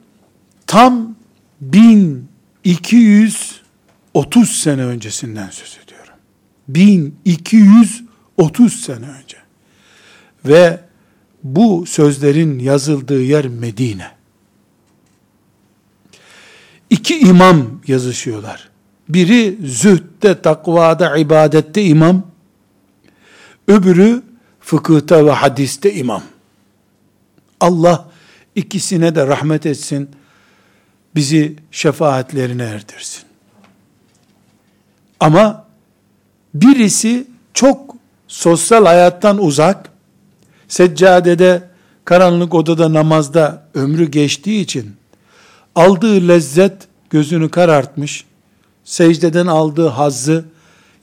tam 0.67 1.15
1230 1.61 4.49
sene 4.49 4.85
öncesinden 4.85 5.49
söz 5.49 5.77
ediyorum. 5.85 6.13
1230 6.67 8.81
sene 8.81 9.09
önce. 9.09 9.37
Ve 10.45 10.79
bu 11.43 11.85
sözlerin 11.87 12.59
yazıldığı 12.59 13.21
yer 13.21 13.47
Medine. 13.47 14.11
İki 16.89 17.19
imam 17.19 17.81
yazışıyorlar. 17.87 18.69
Biri 19.09 19.57
zühtte, 19.65 20.41
takvada, 20.41 21.17
ibadette 21.17 21.83
imam. 21.83 22.23
Öbürü 23.67 24.23
fıkıhta 24.59 25.25
ve 25.25 25.31
hadiste 25.31 25.93
imam. 25.93 26.23
Allah 27.59 28.09
ikisine 28.57 29.15
de 29.15 29.27
rahmet 29.27 29.65
etsin. 29.65 30.09
Bizi 31.15 31.55
şefaatlerine 31.71 32.63
erdirsin. 32.63 33.23
Ama 35.19 35.65
birisi 36.53 37.27
çok 37.53 37.95
sosyal 38.27 38.85
hayattan 38.85 39.43
uzak, 39.43 39.89
seccadede, 40.67 41.63
karanlık 42.05 42.53
odada 42.53 42.93
namazda 42.93 43.63
ömrü 43.73 44.11
geçtiği 44.11 44.61
için, 44.61 44.95
aldığı 45.75 46.27
lezzet 46.27 46.73
gözünü 47.09 47.49
karartmış, 47.49 48.25
secdeden 48.83 49.47
aldığı 49.47 49.87
hazzı, 49.87 50.45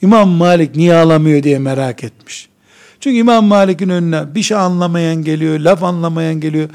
İmam 0.03 0.29
Malik 0.29 0.77
niye 0.77 0.95
alamıyor 0.95 1.43
diye 1.43 1.59
merak 1.59 2.05
etmiş. 2.05 2.49
Çünkü 3.01 3.17
İmam 3.17 3.45
Malik'in 3.45 3.89
önüne 3.89 4.35
bir 4.35 4.43
şey 4.43 4.57
anlamayan 4.57 5.25
geliyor, 5.25 5.61
laf 5.61 5.83
anlamayan 5.83 6.41
geliyor. 6.41 6.69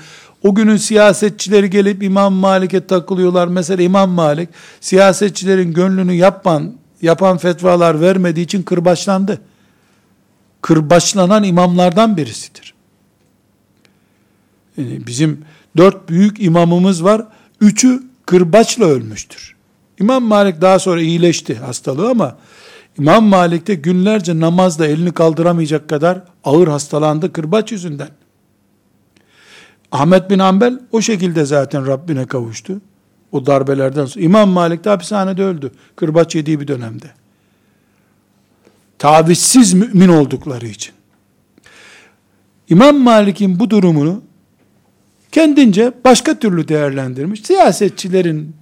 O 0.43 0.55
günün 0.55 0.77
siyasetçileri 0.77 1.69
gelip 1.69 2.03
İmam 2.03 2.33
Malik'e 2.33 2.87
takılıyorlar. 2.87 3.47
Mesela 3.47 3.83
İmam 3.83 4.09
Malik 4.09 4.49
siyasetçilerin 4.81 5.73
gönlünü 5.73 6.13
yapan, 6.13 6.73
yapan 7.01 7.37
fetvalar 7.37 8.01
vermediği 8.01 8.45
için 8.45 8.63
kırbaçlandı. 8.63 9.41
Kırbaçlanan 10.61 11.43
imamlardan 11.43 12.17
birisidir. 12.17 12.73
Yani 14.77 15.07
bizim 15.07 15.45
dört 15.77 16.09
büyük 16.09 16.43
imamımız 16.43 17.03
var. 17.03 17.25
Üçü 17.61 18.03
kırbaçla 18.25 18.85
ölmüştür. 18.85 19.55
İmam 19.99 20.23
Malik 20.23 20.61
daha 20.61 20.79
sonra 20.79 21.01
iyileşti 21.01 21.55
hastalığı 21.55 22.09
ama 22.09 22.37
İmam 22.97 23.25
Malik 23.25 23.67
de 23.67 23.75
günlerce 23.75 24.39
namazda 24.39 24.87
elini 24.87 25.11
kaldıramayacak 25.11 25.89
kadar 25.89 26.21
ağır 26.43 26.67
hastalandı 26.67 27.33
kırbaç 27.33 27.71
yüzünden. 27.71 28.09
Ahmet 29.91 30.29
bin 30.29 30.39
Ambel 30.39 30.79
o 30.91 31.01
şekilde 31.01 31.45
zaten 31.45 31.87
Rabbine 31.87 32.25
kavuştu. 32.25 32.81
O 33.31 33.45
darbelerden 33.45 34.05
sonra. 34.05 34.25
İmam 34.25 34.49
Malik 34.49 34.85
de 34.85 34.89
hapishanede 34.89 35.43
öldü. 35.43 35.71
Kırbaç 35.95 36.35
yediği 36.35 36.59
bir 36.59 36.67
dönemde. 36.67 37.05
Tavizsiz 38.99 39.73
mümin 39.73 40.09
oldukları 40.09 40.67
için. 40.67 40.93
İmam 42.69 42.97
Malik'in 42.97 43.59
bu 43.59 43.69
durumunu 43.69 44.21
kendince 45.31 45.91
başka 46.05 46.39
türlü 46.39 46.67
değerlendirmiş. 46.67 47.41
Siyasetçilerin 47.41 48.55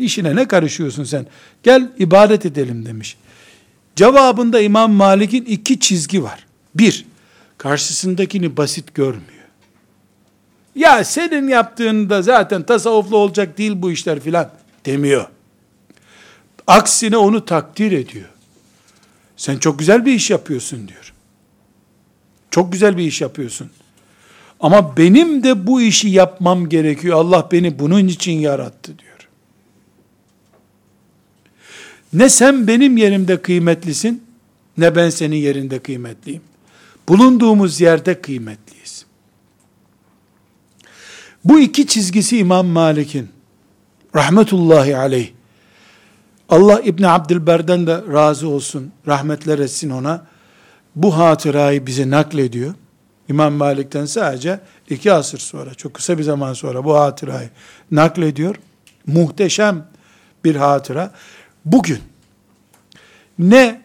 işine 0.00 0.36
ne 0.36 0.48
karışıyorsun 0.48 1.04
sen? 1.04 1.26
Gel 1.62 1.92
ibadet 1.98 2.46
edelim 2.46 2.86
demiş. 2.86 3.16
Cevabında 3.96 4.60
İmam 4.60 4.92
Malik'in 4.92 5.44
iki 5.44 5.80
çizgi 5.80 6.22
var. 6.22 6.46
Bir, 6.74 7.06
karşısındakini 7.58 8.56
basit 8.56 8.94
görmüyor. 8.94 9.35
Ya 10.76 11.04
senin 11.04 11.48
yaptığında 11.48 12.22
zaten 12.22 12.62
tasavvuflu 12.62 13.16
olacak 13.16 13.58
değil 13.58 13.72
bu 13.76 13.90
işler 13.90 14.20
filan 14.20 14.50
demiyor. 14.86 15.26
Aksine 16.66 17.16
onu 17.16 17.44
takdir 17.44 17.92
ediyor. 17.92 18.28
Sen 19.36 19.58
çok 19.58 19.78
güzel 19.78 20.06
bir 20.06 20.12
iş 20.12 20.30
yapıyorsun 20.30 20.88
diyor. 20.88 21.12
Çok 22.50 22.72
güzel 22.72 22.96
bir 22.96 23.04
iş 23.04 23.20
yapıyorsun. 23.20 23.70
Ama 24.60 24.96
benim 24.96 25.42
de 25.42 25.66
bu 25.66 25.80
işi 25.80 26.08
yapmam 26.08 26.68
gerekiyor. 26.68 27.18
Allah 27.18 27.48
beni 27.52 27.78
bunun 27.78 28.08
için 28.08 28.32
yarattı 28.32 28.98
diyor. 28.98 29.28
Ne 32.12 32.28
sen 32.28 32.66
benim 32.66 32.96
yerimde 32.96 33.42
kıymetlisin, 33.42 34.22
ne 34.78 34.96
ben 34.96 35.10
senin 35.10 35.36
yerinde 35.36 35.78
kıymetliyim. 35.78 36.42
Bulunduğumuz 37.08 37.80
yerde 37.80 38.20
kıymetliyiz. 38.20 38.65
Bu 41.46 41.60
iki 41.60 41.86
çizgisi 41.86 42.38
İmam 42.38 42.66
Malik'in, 42.66 43.28
rahmetullahi 44.16 44.96
aleyh, 44.96 45.30
Allah 46.48 46.80
İbni 46.80 47.08
Abdülber'den 47.08 47.86
de 47.86 48.02
razı 48.12 48.48
olsun, 48.48 48.92
rahmetler 49.06 49.58
etsin 49.58 49.90
ona, 49.90 50.26
bu 50.96 51.16
hatırayı 51.16 51.86
bize 51.86 52.10
naklediyor. 52.10 52.74
İmam 53.28 53.52
Malik'ten 53.52 54.04
sadece 54.04 54.60
iki 54.90 55.12
asır 55.12 55.38
sonra, 55.38 55.74
çok 55.74 55.94
kısa 55.94 56.18
bir 56.18 56.22
zaman 56.22 56.52
sonra 56.52 56.84
bu 56.84 56.96
hatırayı 56.96 57.50
naklediyor. 57.90 58.56
Muhteşem 59.06 59.86
bir 60.44 60.56
hatıra. 60.56 61.12
Bugün 61.64 61.98
ne 63.38 63.80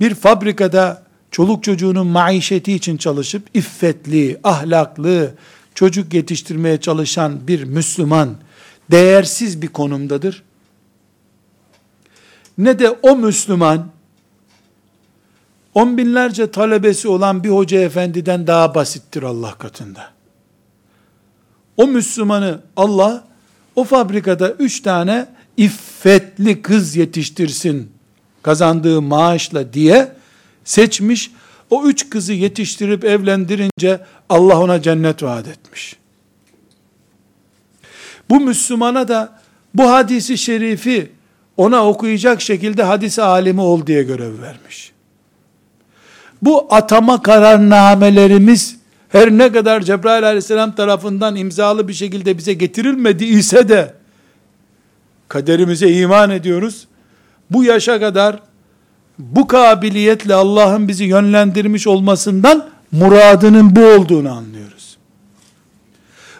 bir 0.00 0.14
fabrikada 0.14 1.02
çoluk 1.30 1.64
çocuğunun 1.64 2.06
maişeti 2.06 2.72
için 2.72 2.96
çalışıp 2.96 3.48
iffetli, 3.54 4.40
ahlaklı 4.44 5.34
çocuk 5.74 6.14
yetiştirmeye 6.14 6.80
çalışan 6.80 7.48
bir 7.48 7.64
Müslüman 7.64 8.36
değersiz 8.90 9.62
bir 9.62 9.68
konumdadır. 9.68 10.42
Ne 12.58 12.78
de 12.78 12.90
o 12.90 13.16
Müslüman 13.16 13.88
on 15.74 15.98
binlerce 15.98 16.50
talebesi 16.50 17.08
olan 17.08 17.44
bir 17.44 17.48
hoca 17.48 17.80
efendiden 17.80 18.46
daha 18.46 18.74
basittir 18.74 19.22
Allah 19.22 19.54
katında. 19.54 20.10
O 21.76 21.86
Müslümanı 21.86 22.60
Allah 22.76 23.24
o 23.76 23.84
fabrikada 23.84 24.50
üç 24.50 24.80
tane 24.80 25.26
iffetli 25.56 26.62
kız 26.62 26.96
yetiştirsin 26.96 27.92
kazandığı 28.42 29.02
maaşla 29.02 29.72
diye 29.72 30.12
seçmiş. 30.64 31.30
O 31.72 31.84
üç 31.84 32.10
kızı 32.10 32.32
yetiştirip 32.32 33.04
evlendirince 33.04 34.00
Allah 34.28 34.60
ona 34.60 34.82
cennet 34.82 35.22
vaat 35.22 35.48
etmiş. 35.48 35.96
Bu 38.30 38.40
Müslümana 38.40 39.08
da 39.08 39.40
bu 39.74 39.90
hadisi 39.90 40.38
şerifi 40.38 41.12
ona 41.56 41.88
okuyacak 41.88 42.40
şekilde 42.40 42.82
hadis 42.82 43.18
alimi 43.18 43.60
ol 43.60 43.86
diye 43.86 44.02
görev 44.02 44.42
vermiş. 44.42 44.92
Bu 46.42 46.66
atama 46.74 47.22
kararnamelerimiz 47.22 48.76
her 49.08 49.30
ne 49.30 49.52
kadar 49.52 49.80
Cebrail 49.80 50.24
aleyhisselam 50.26 50.74
tarafından 50.74 51.36
imzalı 51.36 51.88
bir 51.88 51.94
şekilde 51.94 52.38
bize 52.38 52.52
getirilmedi 52.52 53.24
ise 53.24 53.68
de 53.68 53.94
kaderimize 55.28 55.92
iman 55.92 56.30
ediyoruz. 56.30 56.88
Bu 57.50 57.64
yaşa 57.64 58.00
kadar 58.00 58.51
bu 59.18 59.46
kabiliyetle 59.46 60.34
Allah'ın 60.34 60.88
bizi 60.88 61.04
yönlendirmiş 61.04 61.86
olmasından 61.86 62.68
muradının 62.92 63.76
bu 63.76 63.80
olduğunu 63.80 64.32
anlıyoruz. 64.32 64.96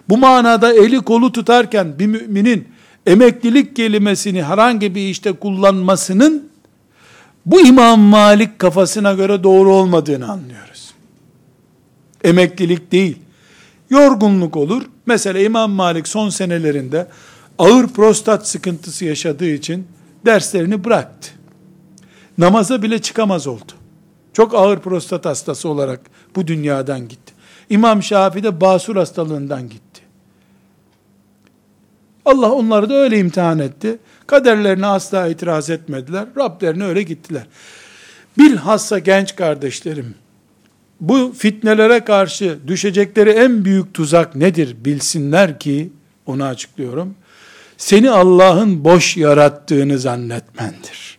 Bu 0.08 0.18
manada 0.18 0.72
eli 0.72 1.00
kolu 1.00 1.32
tutarken 1.32 1.98
bir 1.98 2.06
müminin 2.06 2.68
emeklilik 3.06 3.76
kelimesini 3.76 4.42
herhangi 4.42 4.94
bir 4.94 5.08
işte 5.08 5.32
kullanmasının 5.32 6.48
bu 7.46 7.60
İmam 7.60 8.00
Malik 8.00 8.58
kafasına 8.58 9.12
göre 9.12 9.42
doğru 9.42 9.74
olmadığını 9.74 10.32
anlıyoruz. 10.32 10.94
Emeklilik 12.24 12.92
değil. 12.92 13.18
Yorgunluk 13.90 14.56
olur. 14.56 14.82
Mesela 15.06 15.38
İmam 15.38 15.70
Malik 15.70 16.08
son 16.08 16.28
senelerinde 16.28 17.06
ağır 17.58 17.88
prostat 17.88 18.48
sıkıntısı 18.48 19.04
yaşadığı 19.04 19.48
için 19.48 19.86
derslerini 20.24 20.84
bıraktı. 20.84 21.30
Namaza 22.38 22.82
bile 22.82 22.98
çıkamaz 22.98 23.46
oldu. 23.46 23.72
Çok 24.32 24.54
ağır 24.54 24.78
prostat 24.78 25.24
hastası 25.24 25.68
olarak 25.68 26.00
bu 26.36 26.46
dünyadan 26.46 27.08
gitti. 27.08 27.32
İmam 27.70 28.02
Şafii 28.02 28.42
de 28.42 28.60
basur 28.60 28.96
hastalığından 28.96 29.68
gitti. 29.68 30.02
Allah 32.24 32.52
onları 32.52 32.90
da 32.90 32.94
öyle 32.94 33.18
imtihan 33.18 33.58
etti. 33.58 33.98
Kaderlerine 34.26 34.86
asla 34.86 35.28
itiraz 35.28 35.70
etmediler. 35.70 36.26
Rablerine 36.36 36.84
öyle 36.84 37.02
gittiler. 37.02 37.46
Bilhassa 38.38 38.98
genç 38.98 39.36
kardeşlerim, 39.36 40.14
bu 41.00 41.34
fitnelere 41.38 42.04
karşı 42.04 42.58
düşecekleri 42.66 43.30
en 43.30 43.64
büyük 43.64 43.94
tuzak 43.94 44.36
nedir 44.36 44.76
bilsinler 44.84 45.60
ki, 45.60 45.92
onu 46.26 46.44
açıklıyorum. 46.44 47.14
Seni 47.76 48.10
Allah'ın 48.10 48.84
boş 48.84 49.16
yarattığını 49.16 49.98
zannetmendir. 49.98 51.11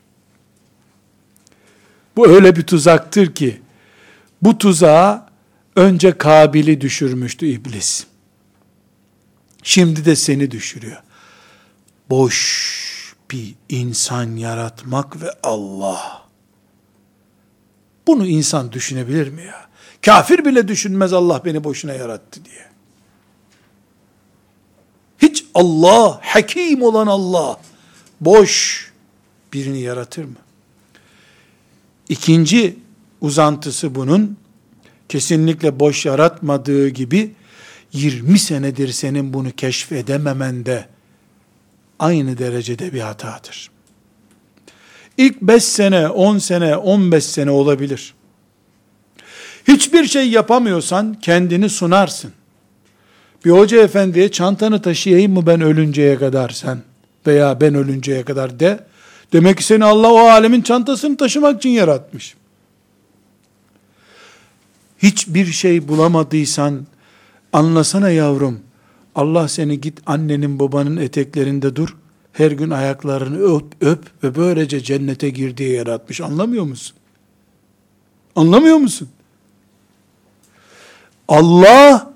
Bu 2.15 2.27
öyle 2.27 2.55
bir 2.55 2.61
tuzaktır 2.61 3.35
ki, 3.35 3.61
bu 4.41 4.57
tuzağa 4.57 5.29
önce 5.75 6.17
Kabil'i 6.17 6.81
düşürmüştü 6.81 7.45
iblis. 7.45 8.05
Şimdi 9.63 10.05
de 10.05 10.15
seni 10.15 10.51
düşürüyor. 10.51 11.03
Boş 12.09 13.15
bir 13.31 13.55
insan 13.69 14.35
yaratmak 14.35 15.21
ve 15.21 15.31
Allah. 15.43 16.23
Bunu 18.07 18.27
insan 18.27 18.71
düşünebilir 18.71 19.27
mi 19.27 19.43
ya? 19.43 19.67
Kafir 20.01 20.45
bile 20.45 20.67
düşünmez 20.67 21.13
Allah 21.13 21.41
beni 21.45 21.63
boşuna 21.63 21.93
yarattı 21.93 22.45
diye. 22.45 22.65
Hiç 25.17 25.45
Allah, 25.53 26.19
hakim 26.23 26.81
olan 26.81 27.07
Allah, 27.07 27.59
boş 28.21 28.83
birini 29.53 29.81
yaratır 29.81 30.23
mı? 30.23 30.35
İkinci 32.13 32.75
uzantısı 33.21 33.95
bunun, 33.95 34.37
kesinlikle 35.09 35.79
boş 35.79 36.05
yaratmadığı 36.05 36.89
gibi, 36.89 37.31
20 37.93 38.39
senedir 38.39 38.87
senin 38.87 39.33
bunu 39.33 39.51
keşfedememen 39.51 40.65
de 40.65 40.85
aynı 41.99 42.37
derecede 42.37 42.93
bir 42.93 42.99
hatadır. 42.99 43.71
İlk 45.17 45.41
5 45.41 45.63
sene, 45.63 46.09
10 46.09 46.37
sene, 46.37 46.77
15 46.77 47.25
sene 47.25 47.51
olabilir. 47.51 48.13
Hiçbir 49.67 50.05
şey 50.05 50.29
yapamıyorsan 50.29 51.19
kendini 51.21 51.69
sunarsın. 51.69 52.31
Bir 53.45 53.51
hoca 53.51 53.83
efendiye 53.83 54.31
çantanı 54.31 54.81
taşıyayım 54.81 55.33
mı 55.33 55.47
ben 55.47 55.61
ölünceye 55.61 56.17
kadar 56.17 56.49
sen 56.49 56.81
veya 57.27 57.61
ben 57.61 57.75
ölünceye 57.75 58.23
kadar 58.23 58.59
de. 58.59 58.92
Demek 59.33 59.57
ki 59.57 59.63
seni 59.63 59.85
Allah 59.85 60.13
o 60.13 60.17
alemin 60.17 60.61
çantasını 60.61 61.17
taşımak 61.17 61.57
için 61.57 61.69
yaratmış. 61.69 62.35
Hiçbir 64.99 65.45
şey 65.45 65.87
bulamadıysan 65.87 66.87
anlasana 67.53 68.09
yavrum. 68.09 68.59
Allah 69.15 69.47
seni 69.47 69.81
git 69.81 69.99
annenin 70.05 70.59
babanın 70.59 70.97
eteklerinde 70.97 71.75
dur. 71.75 71.95
Her 72.33 72.51
gün 72.51 72.69
ayaklarını 72.69 73.37
öp, 73.37 73.65
öp 73.81 74.23
ve 74.23 74.35
böylece 74.35 74.83
cennete 74.83 75.29
gir 75.29 75.57
diye 75.57 75.69
yaratmış. 75.69 76.21
Anlamıyor 76.21 76.63
musun? 76.63 76.95
Anlamıyor 78.35 78.77
musun? 78.77 79.09
Allah 81.27 82.13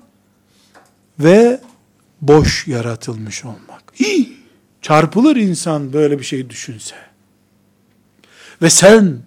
ve 1.18 1.60
boş 2.20 2.66
yaratılmış 2.66 3.44
olmak. 3.44 3.92
Hii, 4.00 4.32
çarpılır 4.82 5.36
insan 5.36 5.92
böyle 5.92 6.18
bir 6.18 6.24
şey 6.24 6.50
düşünse. 6.50 7.07
Ve 8.62 8.70
sen 8.70 9.18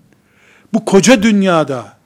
bu 0.73 0.85
koca 0.85 1.23
dünyada 1.23 2.01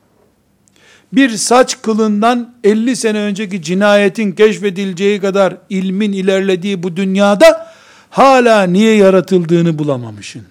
bir 1.14 1.30
saç 1.30 1.82
kılından 1.82 2.56
50 2.64 2.96
sene 2.96 3.20
önceki 3.20 3.62
cinayetin 3.62 4.32
keşfedileceği 4.32 5.22
kadar 5.22 5.58
ilmin 5.70 6.12
ilerlediği 6.12 6.84
bu 6.84 6.96
dünyada 6.96 7.74
hala 8.10 8.64
niye 8.64 8.96
yaratıldığını 8.96 9.80
bulamamışsın. 9.80 10.44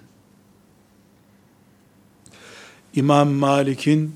İmam 2.95 3.29
Malik'in 3.29 4.15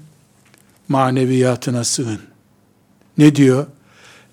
maneviyatına 0.88 1.84
sığın. 1.84 2.20
Ne 3.18 3.36
diyor? 3.36 3.66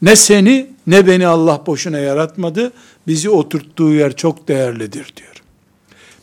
Ne 0.03 0.17
seni 0.17 0.67
ne 0.87 1.07
beni 1.07 1.27
Allah 1.27 1.63
boşuna 1.67 1.99
yaratmadı. 1.99 2.73
Bizi 3.07 3.31
oturttuğu 3.31 3.93
yer 3.93 4.17
çok 4.17 4.49
değerlidir 4.49 5.13
diyor. 5.17 5.43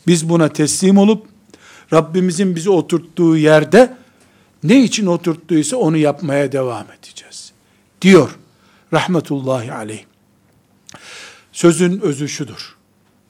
Biz 0.06 0.28
buna 0.28 0.48
teslim 0.48 0.98
olup 0.98 1.26
Rabbimizin 1.92 2.56
bizi 2.56 2.70
oturttuğu 2.70 3.36
yerde 3.36 3.96
ne 4.62 4.84
için 4.84 5.06
oturttuysa 5.06 5.76
onu 5.76 5.96
yapmaya 5.96 6.52
devam 6.52 6.86
edeceğiz. 6.98 7.52
Diyor 8.02 8.38
rahmetullahi 8.92 9.72
aleyh. 9.72 10.04
Sözün 11.52 12.00
özü 12.00 12.28
şudur. 12.28 12.76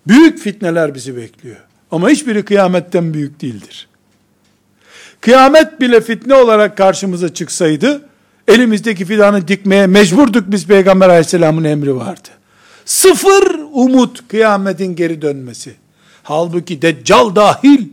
Büyük 0.06 0.38
fitneler 0.38 0.94
bizi 0.94 1.16
bekliyor. 1.16 1.56
Ama 1.90 2.08
hiçbiri 2.08 2.44
kıyametten 2.44 3.14
büyük 3.14 3.40
değildir. 3.40 3.88
Kıyamet 5.20 5.80
bile 5.80 6.00
fitne 6.00 6.34
olarak 6.34 6.76
karşımıza 6.76 7.34
çıksaydı, 7.34 8.08
elimizdeki 8.48 9.04
fidanı 9.04 9.48
dikmeye 9.48 9.86
mecburduk 9.86 10.44
biz 10.46 10.66
Peygamber 10.66 11.08
aleyhisselamın 11.08 11.64
emri 11.64 11.96
vardı. 11.96 12.28
Sıfır 12.84 13.58
umut 13.72 14.28
kıyametin 14.28 14.96
geri 14.96 15.22
dönmesi. 15.22 15.74
Halbuki 16.22 16.82
deccal 16.82 17.34
dahil 17.36 17.88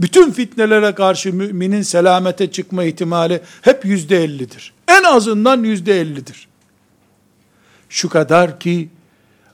bütün 0.00 0.30
fitnelere 0.32 0.94
karşı 0.94 1.32
müminin 1.32 1.82
selamete 1.82 2.50
çıkma 2.50 2.84
ihtimali 2.84 3.40
hep 3.62 3.84
yüzde 3.84 4.24
ellidir. 4.24 4.72
En 4.88 5.02
azından 5.02 5.62
yüzde 5.62 6.00
ellidir. 6.00 6.48
Şu 7.88 8.08
kadar 8.08 8.60
ki 8.60 8.88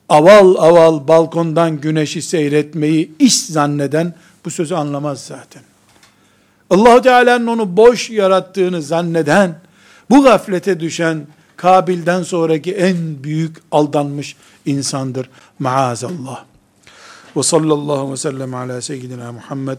aval 0.09 0.55
aval 0.59 1.09
balkondan 1.09 1.81
güneşi 1.81 2.23
seyretmeyi 2.23 3.13
iş 3.19 3.41
zanneden 3.41 4.15
bu 4.45 4.51
sözü 4.51 4.75
anlamaz 4.75 5.25
zaten. 5.25 5.63
allah 6.71 7.03
Teala'nın 7.03 7.47
onu 7.47 7.77
boş 7.77 8.11
yarattığını 8.11 8.83
zanneden, 8.83 9.61
bu 10.11 10.23
gaflete 10.23 10.81
düşen, 10.81 11.27
Kabil'den 11.57 12.23
sonraki 12.23 12.75
en 12.75 13.25
büyük 13.25 13.57
aldanmış 13.73 14.37
insandır. 14.67 15.31
Maazallah. 15.59 16.45
Ve 17.37 17.43
sallallahu 17.43 18.13
ve 18.13 18.17
sellem 18.17 18.55
ala 18.55 18.83
seyyidina 18.83 19.33
Muhammed 19.33 19.79